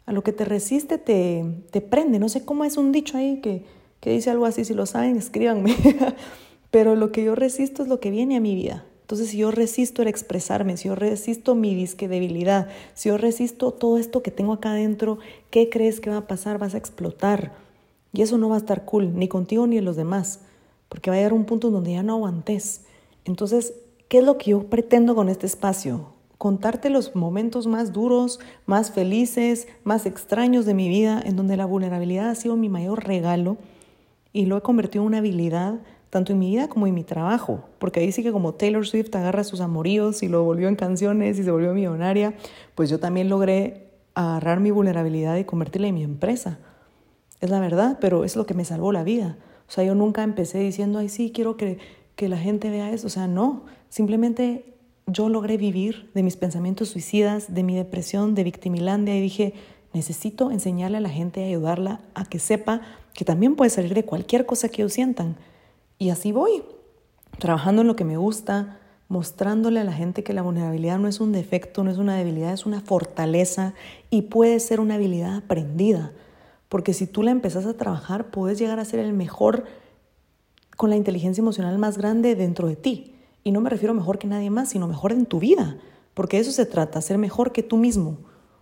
A 0.05 0.13
lo 0.13 0.23
que 0.23 0.31
te 0.31 0.45
resiste 0.45 0.97
te, 0.97 1.43
te 1.71 1.81
prende. 1.81 2.17
No 2.17 2.29
sé 2.29 2.45
cómo 2.45 2.63
es 2.63 2.77
un 2.77 2.93
dicho 2.93 3.17
ahí 3.17 3.41
que, 3.41 3.65
que 3.99 4.11
dice 4.11 4.29
algo 4.29 4.45
así. 4.45 4.63
Si 4.63 4.73
lo 4.73 4.85
saben, 4.85 5.17
escríbanme. 5.17 5.75
Pero 6.71 6.95
lo 6.95 7.11
que 7.11 7.25
yo 7.25 7.35
resisto 7.35 7.83
es 7.83 7.89
lo 7.89 7.99
que 7.99 8.09
viene 8.09 8.37
a 8.37 8.39
mi 8.39 8.55
vida. 8.55 8.85
Entonces, 9.01 9.29
si 9.29 9.37
yo 9.39 9.51
resisto 9.51 10.01
el 10.01 10.07
expresarme, 10.07 10.77
si 10.77 10.87
yo 10.87 10.95
resisto 10.95 11.55
mi 11.55 11.75
disque 11.75 12.07
debilidad, 12.07 12.69
si 12.93 13.09
yo 13.09 13.17
resisto 13.17 13.73
todo 13.73 13.97
esto 13.97 14.21
que 14.21 14.31
tengo 14.31 14.53
acá 14.53 14.71
adentro, 14.71 15.17
¿qué 15.49 15.67
crees 15.67 15.99
que 15.99 16.09
va 16.09 16.17
a 16.17 16.27
pasar? 16.27 16.57
Vas 16.57 16.73
a 16.73 16.77
explotar. 16.77 17.51
Y 18.13 18.21
eso 18.21 18.37
no 18.37 18.47
va 18.47 18.55
a 18.55 18.59
estar 18.59 18.85
cool, 18.85 19.17
ni 19.17 19.27
contigo 19.27 19.67
ni 19.67 19.77
en 19.77 19.85
los 19.85 19.97
demás 19.97 20.39
porque 20.89 21.09
va 21.09 21.15
a 21.15 21.19
llegar 21.19 21.33
un 21.33 21.45
punto 21.45 21.71
donde 21.71 21.93
ya 21.93 22.03
no 22.03 22.13
aguantes. 22.13 22.81
Entonces, 23.25 23.73
¿qué 24.07 24.19
es 24.19 24.23
lo 24.23 24.37
que 24.37 24.51
yo 24.51 24.63
pretendo 24.63 25.15
con 25.15 25.29
este 25.29 25.45
espacio? 25.45 26.13
Contarte 26.37 26.89
los 26.89 27.15
momentos 27.15 27.67
más 27.67 27.93
duros, 27.93 28.39
más 28.65 28.91
felices, 28.91 29.67
más 29.83 30.05
extraños 30.05 30.65
de 30.65 30.73
mi 30.73 30.89
vida, 30.89 31.21
en 31.23 31.35
donde 31.35 31.57
la 31.57 31.65
vulnerabilidad 31.65 32.29
ha 32.29 32.35
sido 32.35 32.55
mi 32.55 32.69
mayor 32.69 33.05
regalo 33.05 33.57
y 34.33 34.45
lo 34.45 34.57
he 34.57 34.61
convertido 34.61 35.03
en 35.03 35.07
una 35.07 35.17
habilidad 35.19 35.79
tanto 36.09 36.33
en 36.33 36.39
mi 36.39 36.49
vida 36.49 36.67
como 36.67 36.87
en 36.87 36.95
mi 36.95 37.03
trabajo, 37.03 37.63
porque 37.77 37.99
ahí 37.99 38.11
sí 38.11 38.23
que 38.23 38.31
como 38.31 38.53
Taylor 38.53 38.87
Swift 38.87 39.15
agarra 39.15 39.43
sus 39.43 39.61
amoríos 39.61 40.23
y 40.23 40.27
lo 40.27 40.43
volvió 40.43 40.67
en 40.67 40.75
canciones 40.75 41.37
y 41.37 41.43
se 41.43 41.51
volvió 41.51 41.73
millonaria, 41.73 42.33
pues 42.73 42.89
yo 42.89 42.99
también 42.99 43.29
logré 43.29 43.89
agarrar 44.15 44.59
mi 44.59 44.71
vulnerabilidad 44.71 45.37
y 45.37 45.43
convertirla 45.43 45.87
en 45.87 45.95
mi 45.95 46.03
empresa. 46.03 46.57
Es 47.41 47.49
la 47.49 47.59
verdad, 47.59 47.99
pero 48.01 48.25
es 48.25 48.35
lo 48.35 48.45
que 48.45 48.53
me 48.53 48.65
salvó 48.65 48.91
la 48.91 49.03
vida. 49.03 49.37
O 49.69 49.71
sea, 49.71 49.83
yo 49.83 49.93
nunca 49.93 50.23
empecé 50.23 50.57
diciendo, 50.57 50.97
ay, 50.97 51.09
sí, 51.09 51.31
quiero 51.31 51.55
que, 51.55 51.77
que 52.15 52.27
la 52.27 52.37
gente 52.37 52.71
vea 52.71 52.91
eso. 52.91 53.05
O 53.07 53.11
sea, 53.11 53.27
no, 53.27 53.65
simplemente 53.87 54.73
yo 55.05 55.29
logré 55.29 55.57
vivir 55.57 56.09
de 56.15 56.23
mis 56.23 56.35
pensamientos 56.35 56.89
suicidas, 56.89 57.53
de 57.53 57.61
mi 57.61 57.75
depresión, 57.75 58.33
de 58.33 58.43
victimilandia 58.43 59.15
y 59.15 59.21
dije, 59.21 59.53
necesito 59.93 60.49
enseñarle 60.49 60.97
a 60.97 61.01
la 61.01 61.09
gente, 61.09 61.43
ayudarla 61.43 62.01
a 62.15 62.25
que 62.25 62.39
sepa 62.39 62.81
que 63.13 63.25
también 63.25 63.55
puede 63.55 63.69
salir 63.69 63.93
de 63.93 64.05
cualquier 64.05 64.47
cosa 64.47 64.69
que 64.69 64.81
ellos 64.81 64.93
sientan. 64.93 65.37
Y 65.99 66.09
así 66.09 66.31
voy, 66.31 66.63
trabajando 67.37 67.81
en 67.83 67.87
lo 67.87 67.95
que 67.95 68.05
me 68.05 68.17
gusta, 68.17 68.79
mostrándole 69.07 69.79
a 69.79 69.83
la 69.83 69.93
gente 69.93 70.23
que 70.23 70.33
la 70.33 70.41
vulnerabilidad 70.41 70.97
no 70.97 71.07
es 71.07 71.19
un 71.19 71.31
defecto, 71.31 71.83
no 71.83 71.91
es 71.91 71.97
una 71.97 72.15
debilidad, 72.15 72.53
es 72.53 72.65
una 72.65 72.81
fortaleza 72.81 73.75
y 74.09 74.23
puede 74.23 74.59
ser 74.59 74.79
una 74.79 74.95
habilidad 74.95 75.35
aprendida. 75.35 76.11
Porque 76.69 76.93
si 76.93 77.07
tú 77.07 77.23
la 77.23 77.31
empezás 77.31 77.65
a 77.65 77.75
trabajar, 77.75 78.29
puedes 78.31 78.59
llegar 78.59 78.79
a 78.79 78.85
ser 78.85 78.99
el 78.99 79.13
mejor 79.13 79.65
con 80.77 80.89
la 80.89 80.95
inteligencia 80.95 81.41
emocional 81.41 81.77
más 81.77 81.97
grande 81.97 82.35
dentro 82.35 82.67
de 82.67 82.75
ti. 82.75 83.15
Y 83.43 83.51
no 83.51 83.59
me 83.59 83.69
refiero 83.69 83.93
mejor 83.93 84.19
que 84.19 84.27
nadie 84.27 84.49
más, 84.49 84.69
sino 84.69 84.87
mejor 84.87 85.11
en 85.11 85.25
tu 85.25 85.39
vida. 85.39 85.77
Porque 86.13 86.39
eso 86.39 86.51
se 86.51 86.65
trata, 86.65 87.01
ser 87.01 87.17
mejor 87.17 87.51
que 87.51 87.63
tú 87.63 87.77
mismo. 87.77 88.19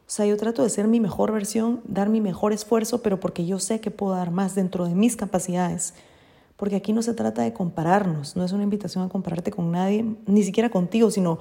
O 0.08 0.10
sea, 0.10 0.26
yo 0.26 0.38
trato 0.38 0.64
de 0.64 0.70
ser 0.70 0.88
mi 0.88 1.02
mejor 1.02 1.34
versión, 1.34 1.82
dar 1.86 2.08
mi 2.08 2.22
mejor 2.22 2.54
esfuerzo, 2.54 3.02
pero 3.02 3.20
porque 3.20 3.46
yo 3.46 3.60
sé 3.60 3.82
que 3.82 3.92
puedo 3.92 4.14
dar 4.14 4.32
más 4.32 4.56
dentro 4.56 4.86
de 4.86 4.96
mis 4.96 5.18
capacidades. 5.18 5.94
Porque 6.56 6.78
aquí 6.78 6.94
no 6.94 7.02
se 7.02 7.14
trata 7.14 7.42
de 7.42 7.52
compararnos, 7.52 8.38
no 8.38 8.46
es 8.46 8.54
una 8.54 8.64
invitación 8.64 9.04
a 9.04 9.10
compararte 9.10 9.52
con 9.52 9.70
nadie, 9.72 10.06
ni 10.26 10.44
siquiera 10.44 10.70
contigo, 10.70 11.12
sino 11.12 11.40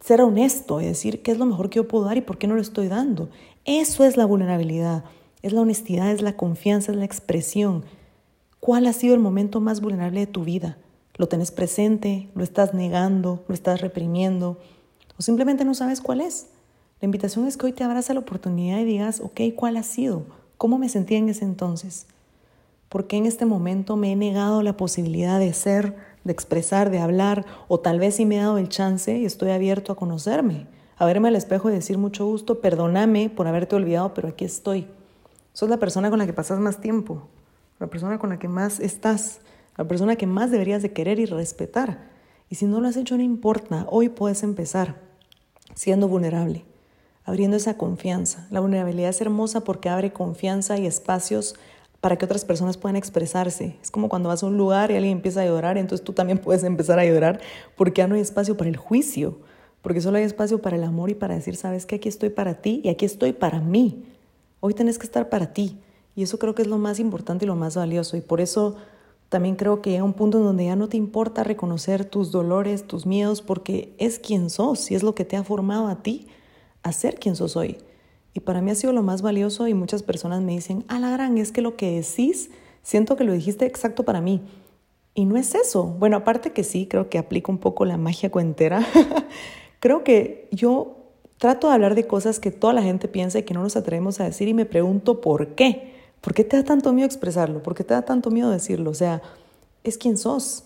ser 0.00 0.20
honesto 0.20 0.80
y 0.80 0.86
decir 0.86 1.22
qué 1.22 1.30
es 1.30 1.38
lo 1.38 1.46
mejor 1.46 1.70
que 1.70 1.76
yo 1.76 1.88
puedo 1.88 2.04
dar 2.04 2.16
y 2.16 2.20
por 2.20 2.36
qué 2.36 2.46
no 2.46 2.56
lo 2.56 2.60
estoy 2.60 2.88
dando. 2.88 3.30
Eso 3.64 4.04
es 4.04 4.16
la 4.16 4.26
vulnerabilidad. 4.26 5.04
Es 5.44 5.52
la 5.52 5.60
honestidad, 5.60 6.10
es 6.10 6.22
la 6.22 6.36
confianza, 6.36 6.90
es 6.90 6.98
la 6.98 7.04
expresión. 7.04 7.84
¿Cuál 8.58 8.86
ha 8.86 8.92
sido 8.92 9.14
el 9.14 9.20
momento 9.20 9.60
más 9.60 9.80
vulnerable 9.80 10.20
de 10.20 10.26
tu 10.26 10.42
vida? 10.42 10.78
lo 11.16 11.28
tenés 11.28 11.50
presente, 11.50 12.28
lo 12.34 12.42
estás 12.42 12.74
negando, 12.74 13.44
lo 13.46 13.54
estás 13.54 13.80
reprimiendo 13.80 14.58
o 15.18 15.22
simplemente 15.22 15.64
no 15.64 15.74
sabes 15.74 16.00
cuál 16.00 16.20
es. 16.20 16.48
La 17.00 17.06
invitación 17.06 17.46
es 17.46 17.56
que 17.56 17.66
hoy 17.66 17.72
te 17.72 17.84
abras 17.84 18.10
a 18.10 18.14
la 18.14 18.20
oportunidad 18.20 18.80
y 18.80 18.84
digas, 18.84 19.20
ok, 19.20 19.40
¿cuál 19.54 19.76
ha 19.76 19.82
sido? 19.82 20.24
¿Cómo 20.58 20.78
me 20.78 20.88
sentía 20.88 21.18
en 21.18 21.28
ese 21.28 21.44
entonces? 21.44 22.06
¿Por 22.88 23.06
qué 23.06 23.16
en 23.16 23.26
este 23.26 23.44
momento 23.44 23.96
me 23.96 24.12
he 24.12 24.16
negado 24.16 24.62
la 24.62 24.76
posibilidad 24.76 25.38
de 25.38 25.52
ser, 25.52 25.94
de 26.24 26.32
expresar, 26.32 26.90
de 26.90 26.98
hablar? 26.98 27.44
O 27.68 27.78
tal 27.78 27.98
vez 27.98 28.16
sí 28.16 28.24
me 28.24 28.36
he 28.36 28.40
dado 28.40 28.58
el 28.58 28.68
chance 28.68 29.16
y 29.16 29.24
estoy 29.24 29.50
abierto 29.50 29.92
a 29.92 29.96
conocerme, 29.96 30.66
a 30.96 31.04
verme 31.06 31.28
al 31.28 31.36
espejo 31.36 31.70
y 31.70 31.74
decir 31.74 31.98
mucho 31.98 32.26
gusto, 32.26 32.60
perdóname 32.60 33.30
por 33.30 33.46
haberte 33.46 33.76
olvidado, 33.76 34.14
pero 34.14 34.28
aquí 34.28 34.44
estoy. 34.44 34.86
Sos 35.54 35.70
la 35.70 35.78
persona 35.78 36.10
con 36.10 36.18
la 36.18 36.26
que 36.26 36.32
pasas 36.32 36.58
más 36.58 36.80
tiempo, 36.80 37.28
la 37.78 37.86
persona 37.86 38.18
con 38.18 38.28
la 38.28 38.40
que 38.40 38.48
más 38.48 38.80
estás, 38.80 39.38
la 39.78 39.86
persona 39.86 40.16
que 40.16 40.26
más 40.26 40.50
deberías 40.50 40.82
de 40.82 40.92
querer 40.92 41.20
y 41.20 41.26
respetar. 41.26 42.10
Y 42.50 42.56
si 42.56 42.66
no 42.66 42.80
lo 42.80 42.88
has 42.88 42.96
hecho, 42.96 43.16
no 43.16 43.22
importa, 43.22 43.86
hoy 43.88 44.08
puedes 44.08 44.42
empezar 44.42 44.96
siendo 45.76 46.08
vulnerable, 46.08 46.64
abriendo 47.24 47.56
esa 47.56 47.76
confianza. 47.76 48.48
La 48.50 48.58
vulnerabilidad 48.58 49.10
es 49.10 49.20
hermosa 49.20 49.62
porque 49.62 49.88
abre 49.88 50.12
confianza 50.12 50.76
y 50.76 50.86
espacios 50.86 51.54
para 52.00 52.16
que 52.16 52.24
otras 52.24 52.44
personas 52.44 52.76
puedan 52.76 52.96
expresarse. 52.96 53.76
Es 53.80 53.92
como 53.92 54.08
cuando 54.08 54.30
vas 54.30 54.42
a 54.42 54.46
un 54.46 54.56
lugar 54.56 54.90
y 54.90 54.96
alguien 54.96 55.18
empieza 55.18 55.42
a 55.42 55.46
llorar, 55.46 55.78
entonces 55.78 56.04
tú 56.04 56.12
también 56.12 56.38
puedes 56.42 56.64
empezar 56.64 56.98
a 56.98 57.04
llorar 57.04 57.40
porque 57.76 58.00
ya 58.00 58.08
no 58.08 58.16
hay 58.16 58.22
espacio 58.22 58.56
para 58.56 58.70
el 58.70 58.76
juicio, 58.76 59.38
porque 59.82 60.00
solo 60.00 60.18
hay 60.18 60.24
espacio 60.24 60.60
para 60.60 60.74
el 60.76 60.82
amor 60.82 61.10
y 61.10 61.14
para 61.14 61.36
decir, 61.36 61.54
sabes 61.54 61.86
que 61.86 61.94
aquí 61.94 62.08
estoy 62.08 62.30
para 62.30 62.54
ti 62.54 62.80
y 62.82 62.88
aquí 62.88 63.04
estoy 63.04 63.32
para 63.32 63.60
mí. 63.60 64.13
Hoy 64.66 64.72
tenés 64.72 64.96
que 64.96 65.04
estar 65.04 65.28
para 65.28 65.52
ti. 65.52 65.76
Y 66.16 66.22
eso 66.22 66.38
creo 66.38 66.54
que 66.54 66.62
es 66.62 66.68
lo 66.68 66.78
más 66.78 66.98
importante 66.98 67.44
y 67.44 67.48
lo 67.48 67.54
más 67.54 67.76
valioso. 67.76 68.16
Y 68.16 68.22
por 68.22 68.40
eso 68.40 68.76
también 69.28 69.56
creo 69.56 69.82
que 69.82 69.90
llega 69.90 70.04
un 70.04 70.14
punto 70.14 70.38
en 70.38 70.44
donde 70.44 70.64
ya 70.64 70.74
no 70.74 70.88
te 70.88 70.96
importa 70.96 71.44
reconocer 71.44 72.06
tus 72.06 72.32
dolores, 72.32 72.86
tus 72.86 73.04
miedos, 73.04 73.42
porque 73.42 73.94
es 73.98 74.18
quien 74.18 74.48
sos 74.48 74.90
y 74.90 74.94
es 74.94 75.02
lo 75.02 75.14
que 75.14 75.26
te 75.26 75.36
ha 75.36 75.44
formado 75.44 75.86
a 75.86 76.02
ti 76.02 76.28
a 76.82 76.92
ser 76.92 77.16
quien 77.16 77.36
sos 77.36 77.58
hoy. 77.58 77.76
Y 78.32 78.40
para 78.40 78.62
mí 78.62 78.70
ha 78.70 78.74
sido 78.74 78.94
lo 78.94 79.02
más 79.02 79.20
valioso 79.20 79.68
y 79.68 79.74
muchas 79.74 80.02
personas 80.02 80.40
me 80.40 80.52
dicen, 80.52 80.86
a 80.88 80.98
la 80.98 81.10
gran, 81.10 81.36
es 81.36 81.52
que 81.52 81.60
lo 81.60 81.76
que 81.76 82.00
decís, 82.00 82.48
siento 82.82 83.16
que 83.16 83.24
lo 83.24 83.34
dijiste 83.34 83.66
exacto 83.66 84.04
para 84.04 84.22
mí. 84.22 84.40
Y 85.12 85.26
no 85.26 85.36
es 85.36 85.54
eso. 85.54 85.84
Bueno, 85.84 86.16
aparte 86.16 86.52
que 86.52 86.64
sí, 86.64 86.86
creo 86.86 87.10
que 87.10 87.18
aplica 87.18 87.52
un 87.52 87.58
poco 87.58 87.84
la 87.84 87.98
magia 87.98 88.30
cuentera. 88.30 88.82
creo 89.78 90.04
que 90.04 90.48
yo 90.52 91.03
trato 91.38 91.68
de 91.68 91.74
hablar 91.74 91.94
de 91.94 92.06
cosas 92.06 92.40
que 92.40 92.50
toda 92.50 92.72
la 92.72 92.82
gente 92.82 93.08
piensa 93.08 93.38
y 93.38 93.42
que 93.42 93.54
no 93.54 93.62
nos 93.62 93.76
atrevemos 93.76 94.20
a 94.20 94.24
decir 94.24 94.48
y 94.48 94.54
me 94.54 94.66
pregunto 94.66 95.20
por 95.20 95.54
qué. 95.54 95.94
¿Por 96.20 96.32
qué 96.32 96.44
te 96.44 96.56
da 96.56 96.64
tanto 96.64 96.92
miedo 96.92 97.06
expresarlo? 97.06 97.62
¿Por 97.62 97.74
qué 97.74 97.84
te 97.84 97.92
da 97.92 98.02
tanto 98.02 98.30
miedo 98.30 98.50
decirlo? 98.50 98.90
O 98.90 98.94
sea, 98.94 99.20
es 99.82 99.98
quien 99.98 100.16
sos. 100.16 100.64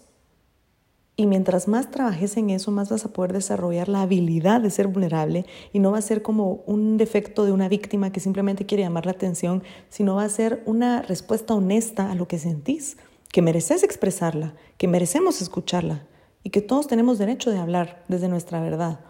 Y 1.16 1.26
mientras 1.26 1.66
más 1.66 1.90
trabajes 1.90 2.36
en 2.36 2.50
eso, 2.50 2.70
más 2.70 2.90
vas 2.90 3.04
a 3.04 3.12
poder 3.12 3.32
desarrollar 3.32 3.88
la 3.88 4.02
habilidad 4.02 4.60
de 4.60 4.70
ser 4.70 4.86
vulnerable 4.86 5.46
y 5.72 5.80
no 5.80 5.90
va 5.90 5.98
a 5.98 6.02
ser 6.02 6.22
como 6.22 6.62
un 6.66 6.96
defecto 6.96 7.44
de 7.44 7.50
una 7.50 7.68
víctima 7.68 8.12
que 8.12 8.20
simplemente 8.20 8.66
quiere 8.66 8.84
llamar 8.84 9.04
la 9.04 9.10
atención, 9.10 9.64
sino 9.88 10.14
va 10.14 10.22
a 10.22 10.28
ser 10.28 10.62
una 10.64 11.02
respuesta 11.02 11.54
honesta 11.54 12.12
a 12.12 12.14
lo 12.14 12.28
que 12.28 12.38
sentís, 12.38 12.98
que 13.32 13.42
mereces 13.42 13.82
expresarla, 13.82 14.54
que 14.76 14.86
merecemos 14.86 15.42
escucharla 15.42 16.06
y 16.44 16.50
que 16.50 16.60
todos 16.60 16.86
tenemos 16.86 17.18
derecho 17.18 17.50
de 17.50 17.58
hablar 17.58 18.04
desde 18.06 18.28
nuestra 18.28 18.60
verdad. 18.60 19.00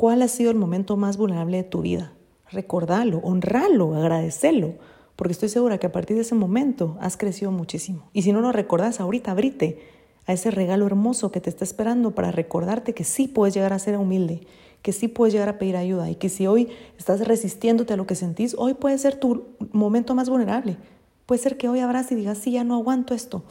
¿Cuál 0.00 0.22
ha 0.22 0.28
sido 0.28 0.50
el 0.50 0.56
momento 0.56 0.96
más 0.96 1.18
vulnerable 1.18 1.58
de 1.58 1.62
tu 1.62 1.82
vida? 1.82 2.14
Recordalo, 2.50 3.18
honralo, 3.18 3.94
agradecelo 3.94 4.76
porque 5.14 5.32
estoy 5.32 5.50
segura 5.50 5.76
que 5.76 5.88
a 5.88 5.92
partir 5.92 6.16
de 6.16 6.22
ese 6.22 6.34
momento 6.34 6.96
has 7.02 7.18
crecido 7.18 7.52
muchísimo. 7.52 8.08
Y 8.14 8.22
si 8.22 8.32
no 8.32 8.40
lo 8.40 8.50
recordás 8.50 8.98
ahorita, 8.98 9.32
abrite 9.32 9.78
a 10.24 10.32
ese 10.32 10.50
regalo 10.50 10.86
hermoso 10.86 11.30
que 11.30 11.42
te 11.42 11.50
está 11.50 11.64
esperando 11.64 12.14
para 12.14 12.30
recordarte 12.30 12.94
que 12.94 13.04
sí 13.04 13.28
puedes 13.28 13.52
llegar 13.52 13.74
a 13.74 13.78
ser 13.78 13.98
humilde, 13.98 14.40
que 14.80 14.92
sí 14.92 15.06
puedes 15.06 15.34
llegar 15.34 15.50
a 15.50 15.58
pedir 15.58 15.76
ayuda 15.76 16.08
y 16.08 16.14
que 16.14 16.30
si 16.30 16.46
hoy 16.46 16.70
estás 16.96 17.20
resistiéndote 17.28 17.92
a 17.92 17.98
lo 17.98 18.06
que 18.06 18.14
sentís, 18.14 18.54
hoy 18.56 18.72
puede 18.72 18.96
ser 18.96 19.16
tu 19.16 19.48
momento 19.70 20.14
más 20.14 20.30
vulnerable. 20.30 20.78
Puede 21.26 21.42
ser 21.42 21.58
que 21.58 21.68
hoy 21.68 21.80
abras 21.80 22.10
y 22.10 22.14
digas, 22.14 22.38
sí, 22.38 22.52
ya 22.52 22.64
no 22.64 22.76
aguanto 22.76 23.12
esto 23.12 23.44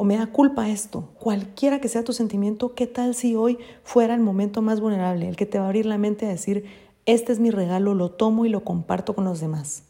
o 0.00 0.04
me 0.04 0.16
da 0.16 0.28
culpa 0.28 0.68
esto. 0.70 1.08
Cualquiera 1.18 1.80
que 1.80 1.88
sea 1.88 2.04
tu 2.04 2.12
sentimiento, 2.12 2.74
¿qué 2.74 2.86
tal 2.86 3.16
si 3.16 3.34
hoy 3.34 3.58
fuera 3.82 4.14
el 4.14 4.20
momento 4.20 4.62
más 4.62 4.80
vulnerable, 4.80 5.28
el 5.28 5.34
que 5.34 5.44
te 5.44 5.58
va 5.58 5.64
a 5.64 5.66
abrir 5.66 5.86
la 5.86 5.98
mente 5.98 6.24
a 6.24 6.28
decir, 6.28 6.66
este 7.04 7.32
es 7.32 7.40
mi 7.40 7.50
regalo, 7.50 7.94
lo 7.94 8.12
tomo 8.12 8.46
y 8.46 8.48
lo 8.48 8.62
comparto 8.62 9.16
con 9.16 9.24
los 9.24 9.40
demás? 9.40 9.82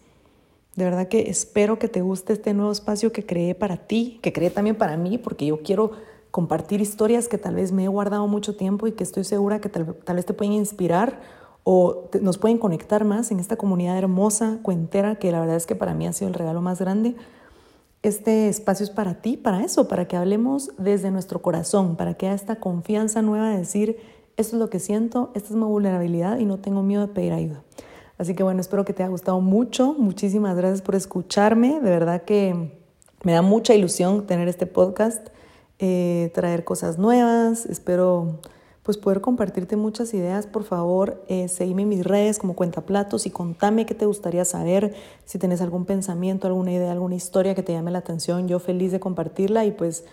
De 0.77 0.85
verdad 0.85 1.09
que 1.09 1.29
espero 1.29 1.79
que 1.79 1.89
te 1.89 2.01
guste 2.01 2.33
este 2.33 2.55
nuevo 2.55 2.73
espacio 2.73 3.13
que 3.13 3.27
creé 3.27 3.55
para 3.55 3.77
ti, 3.77 4.19
que 4.23 4.33
creé 4.33 4.49
también 4.49 4.77
para 4.77 4.97
mí, 4.97 5.19
porque 5.19 5.45
yo 5.45 5.63
quiero 5.63 5.91
compartir 6.31 6.81
historias 6.81 7.29
que 7.29 7.37
tal 7.37 7.57
vez 7.57 7.73
me 7.73 7.85
he 7.85 7.89
guardado 7.89 8.27
mucho 8.29 8.57
tiempo 8.57 8.87
y 8.87 8.93
que 8.93 9.05
estoy 9.05 9.25
segura 9.25 9.61
que 9.61 9.69
tal, 9.69 9.85
vez 9.85 10.25
te 10.25 10.33
pueden 10.33 10.55
inspirar 10.55 11.21
o 11.65 12.09
nos 12.23 12.39
pueden 12.39 12.57
conectar 12.57 13.05
más 13.05 13.31
en 13.31 13.41
esta 13.41 13.57
comunidad 13.57 13.99
hermosa, 13.99 14.61
cuentera, 14.63 15.17
que 15.17 15.31
la 15.33 15.41
verdad 15.41 15.57
es 15.57 15.67
que 15.67 15.75
para 15.75 15.93
mí 15.93 16.07
ha 16.07 16.15
sido 16.15 16.29
el 16.29 16.35
regalo 16.35 16.63
más 16.63 16.79
grande. 16.79 17.15
Este 18.03 18.49
espacio 18.49 18.85
es 18.85 18.91
para 18.91 19.15
ti, 19.15 19.37
para 19.37 19.65
eso, 19.65 19.89
para 19.89 20.07
que 20.07 20.17
hablemos 20.17 20.71
desde 20.79 21.11
nuestro 21.11 21.43
corazón, 21.43 21.97
para 21.97 22.15
que 22.15 22.27
haya 22.27 22.37
esta 22.37 22.57
confianza 22.57 23.23
nueva 23.23 23.51
de 23.51 23.59
decir, 23.59 23.99
esto 24.37 24.55
es 24.57 24.61
lo 24.61 24.71
que 24.71 24.79
siento, 24.79 25.33
esta 25.35 25.49
es 25.49 25.57
mi 25.57 25.65
vulnerabilidad 25.65 26.39
y 26.39 26.45
no 26.45 26.59
tengo 26.59 26.83
miedo 26.83 27.07
de 27.07 27.13
pedir 27.13 27.33
ayuda. 27.33 27.65
Así 28.19 28.35
que 28.35 28.43
bueno, 28.43 28.61
espero 28.61 28.85
que 28.85 28.93
te 28.93 29.03
haya 29.03 29.11
gustado 29.11 29.41
mucho. 29.41 29.95
Muchísimas 29.95 30.57
gracias 30.57 30.83
por 30.83 30.95
escucharme. 30.95 31.81
De 31.81 31.91
verdad 31.91 32.23
que 32.23 32.79
me 33.25 33.33
da 33.33 33.43
mucha 33.43 33.75
ilusión 33.75 34.27
tener 34.27 34.49
este 34.49 34.67
podcast, 34.67 35.29
eh, 35.79 36.31
traer 36.35 36.65
cosas 36.65 36.99
nuevas. 36.99 37.67
Espero 37.67 38.41
pues 38.89 38.97
poder 38.97 39.21
compartirte 39.21 39.77
muchas 39.77 40.15
ideas. 40.15 40.47
Por 40.47 40.65
favor, 40.65 41.23
eh, 41.29 41.49
seguime 41.49 41.83
en 41.83 41.91
mis 41.91 42.07
redes 42.07 42.39
como 42.39 42.57
Cuenta 42.57 42.87
Platos 42.87 43.27
y 43.27 43.31
contame 43.31 43.85
qué 43.85 43.95
te 43.95 44.07
gustaría 44.07 44.47
saber. 44.47 44.95
Si 45.27 45.39
tienes 45.39 45.61
algún 45.61 45.85
pensamiento, 45.85 46.47
alguna 46.47 46.73
idea, 46.73 46.91
alguna 46.91 47.15
historia 47.15 47.55
que 47.55 47.63
te 47.63 47.75
llame 47.75 47.91
la 47.91 47.99
atención, 47.99 48.49
yo 48.49 48.59
feliz 48.59 48.91
de 48.91 48.99
compartirla. 48.99 49.67
Y 49.67 49.73
pues 49.73 50.07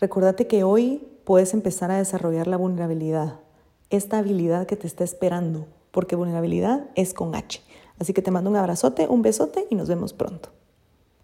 recordate 0.00 0.48
que 0.48 0.64
hoy 0.64 1.06
puedes 1.22 1.54
empezar 1.54 1.92
a 1.92 1.98
desarrollar 1.98 2.48
la 2.48 2.56
vulnerabilidad, 2.56 3.38
esta 3.90 4.18
habilidad 4.18 4.66
que 4.66 4.74
te 4.74 4.88
está 4.88 5.04
esperando 5.04 5.68
porque 5.92 6.16
vulnerabilidad 6.16 6.86
es 6.96 7.14
con 7.14 7.36
H. 7.36 7.62
Así 8.00 8.12
que 8.12 8.22
te 8.22 8.32
mando 8.32 8.50
un 8.50 8.56
abrazote, 8.56 9.06
un 9.06 9.22
besote 9.22 9.68
y 9.70 9.76
nos 9.76 9.88
vemos 9.88 10.14
pronto. 10.14 10.48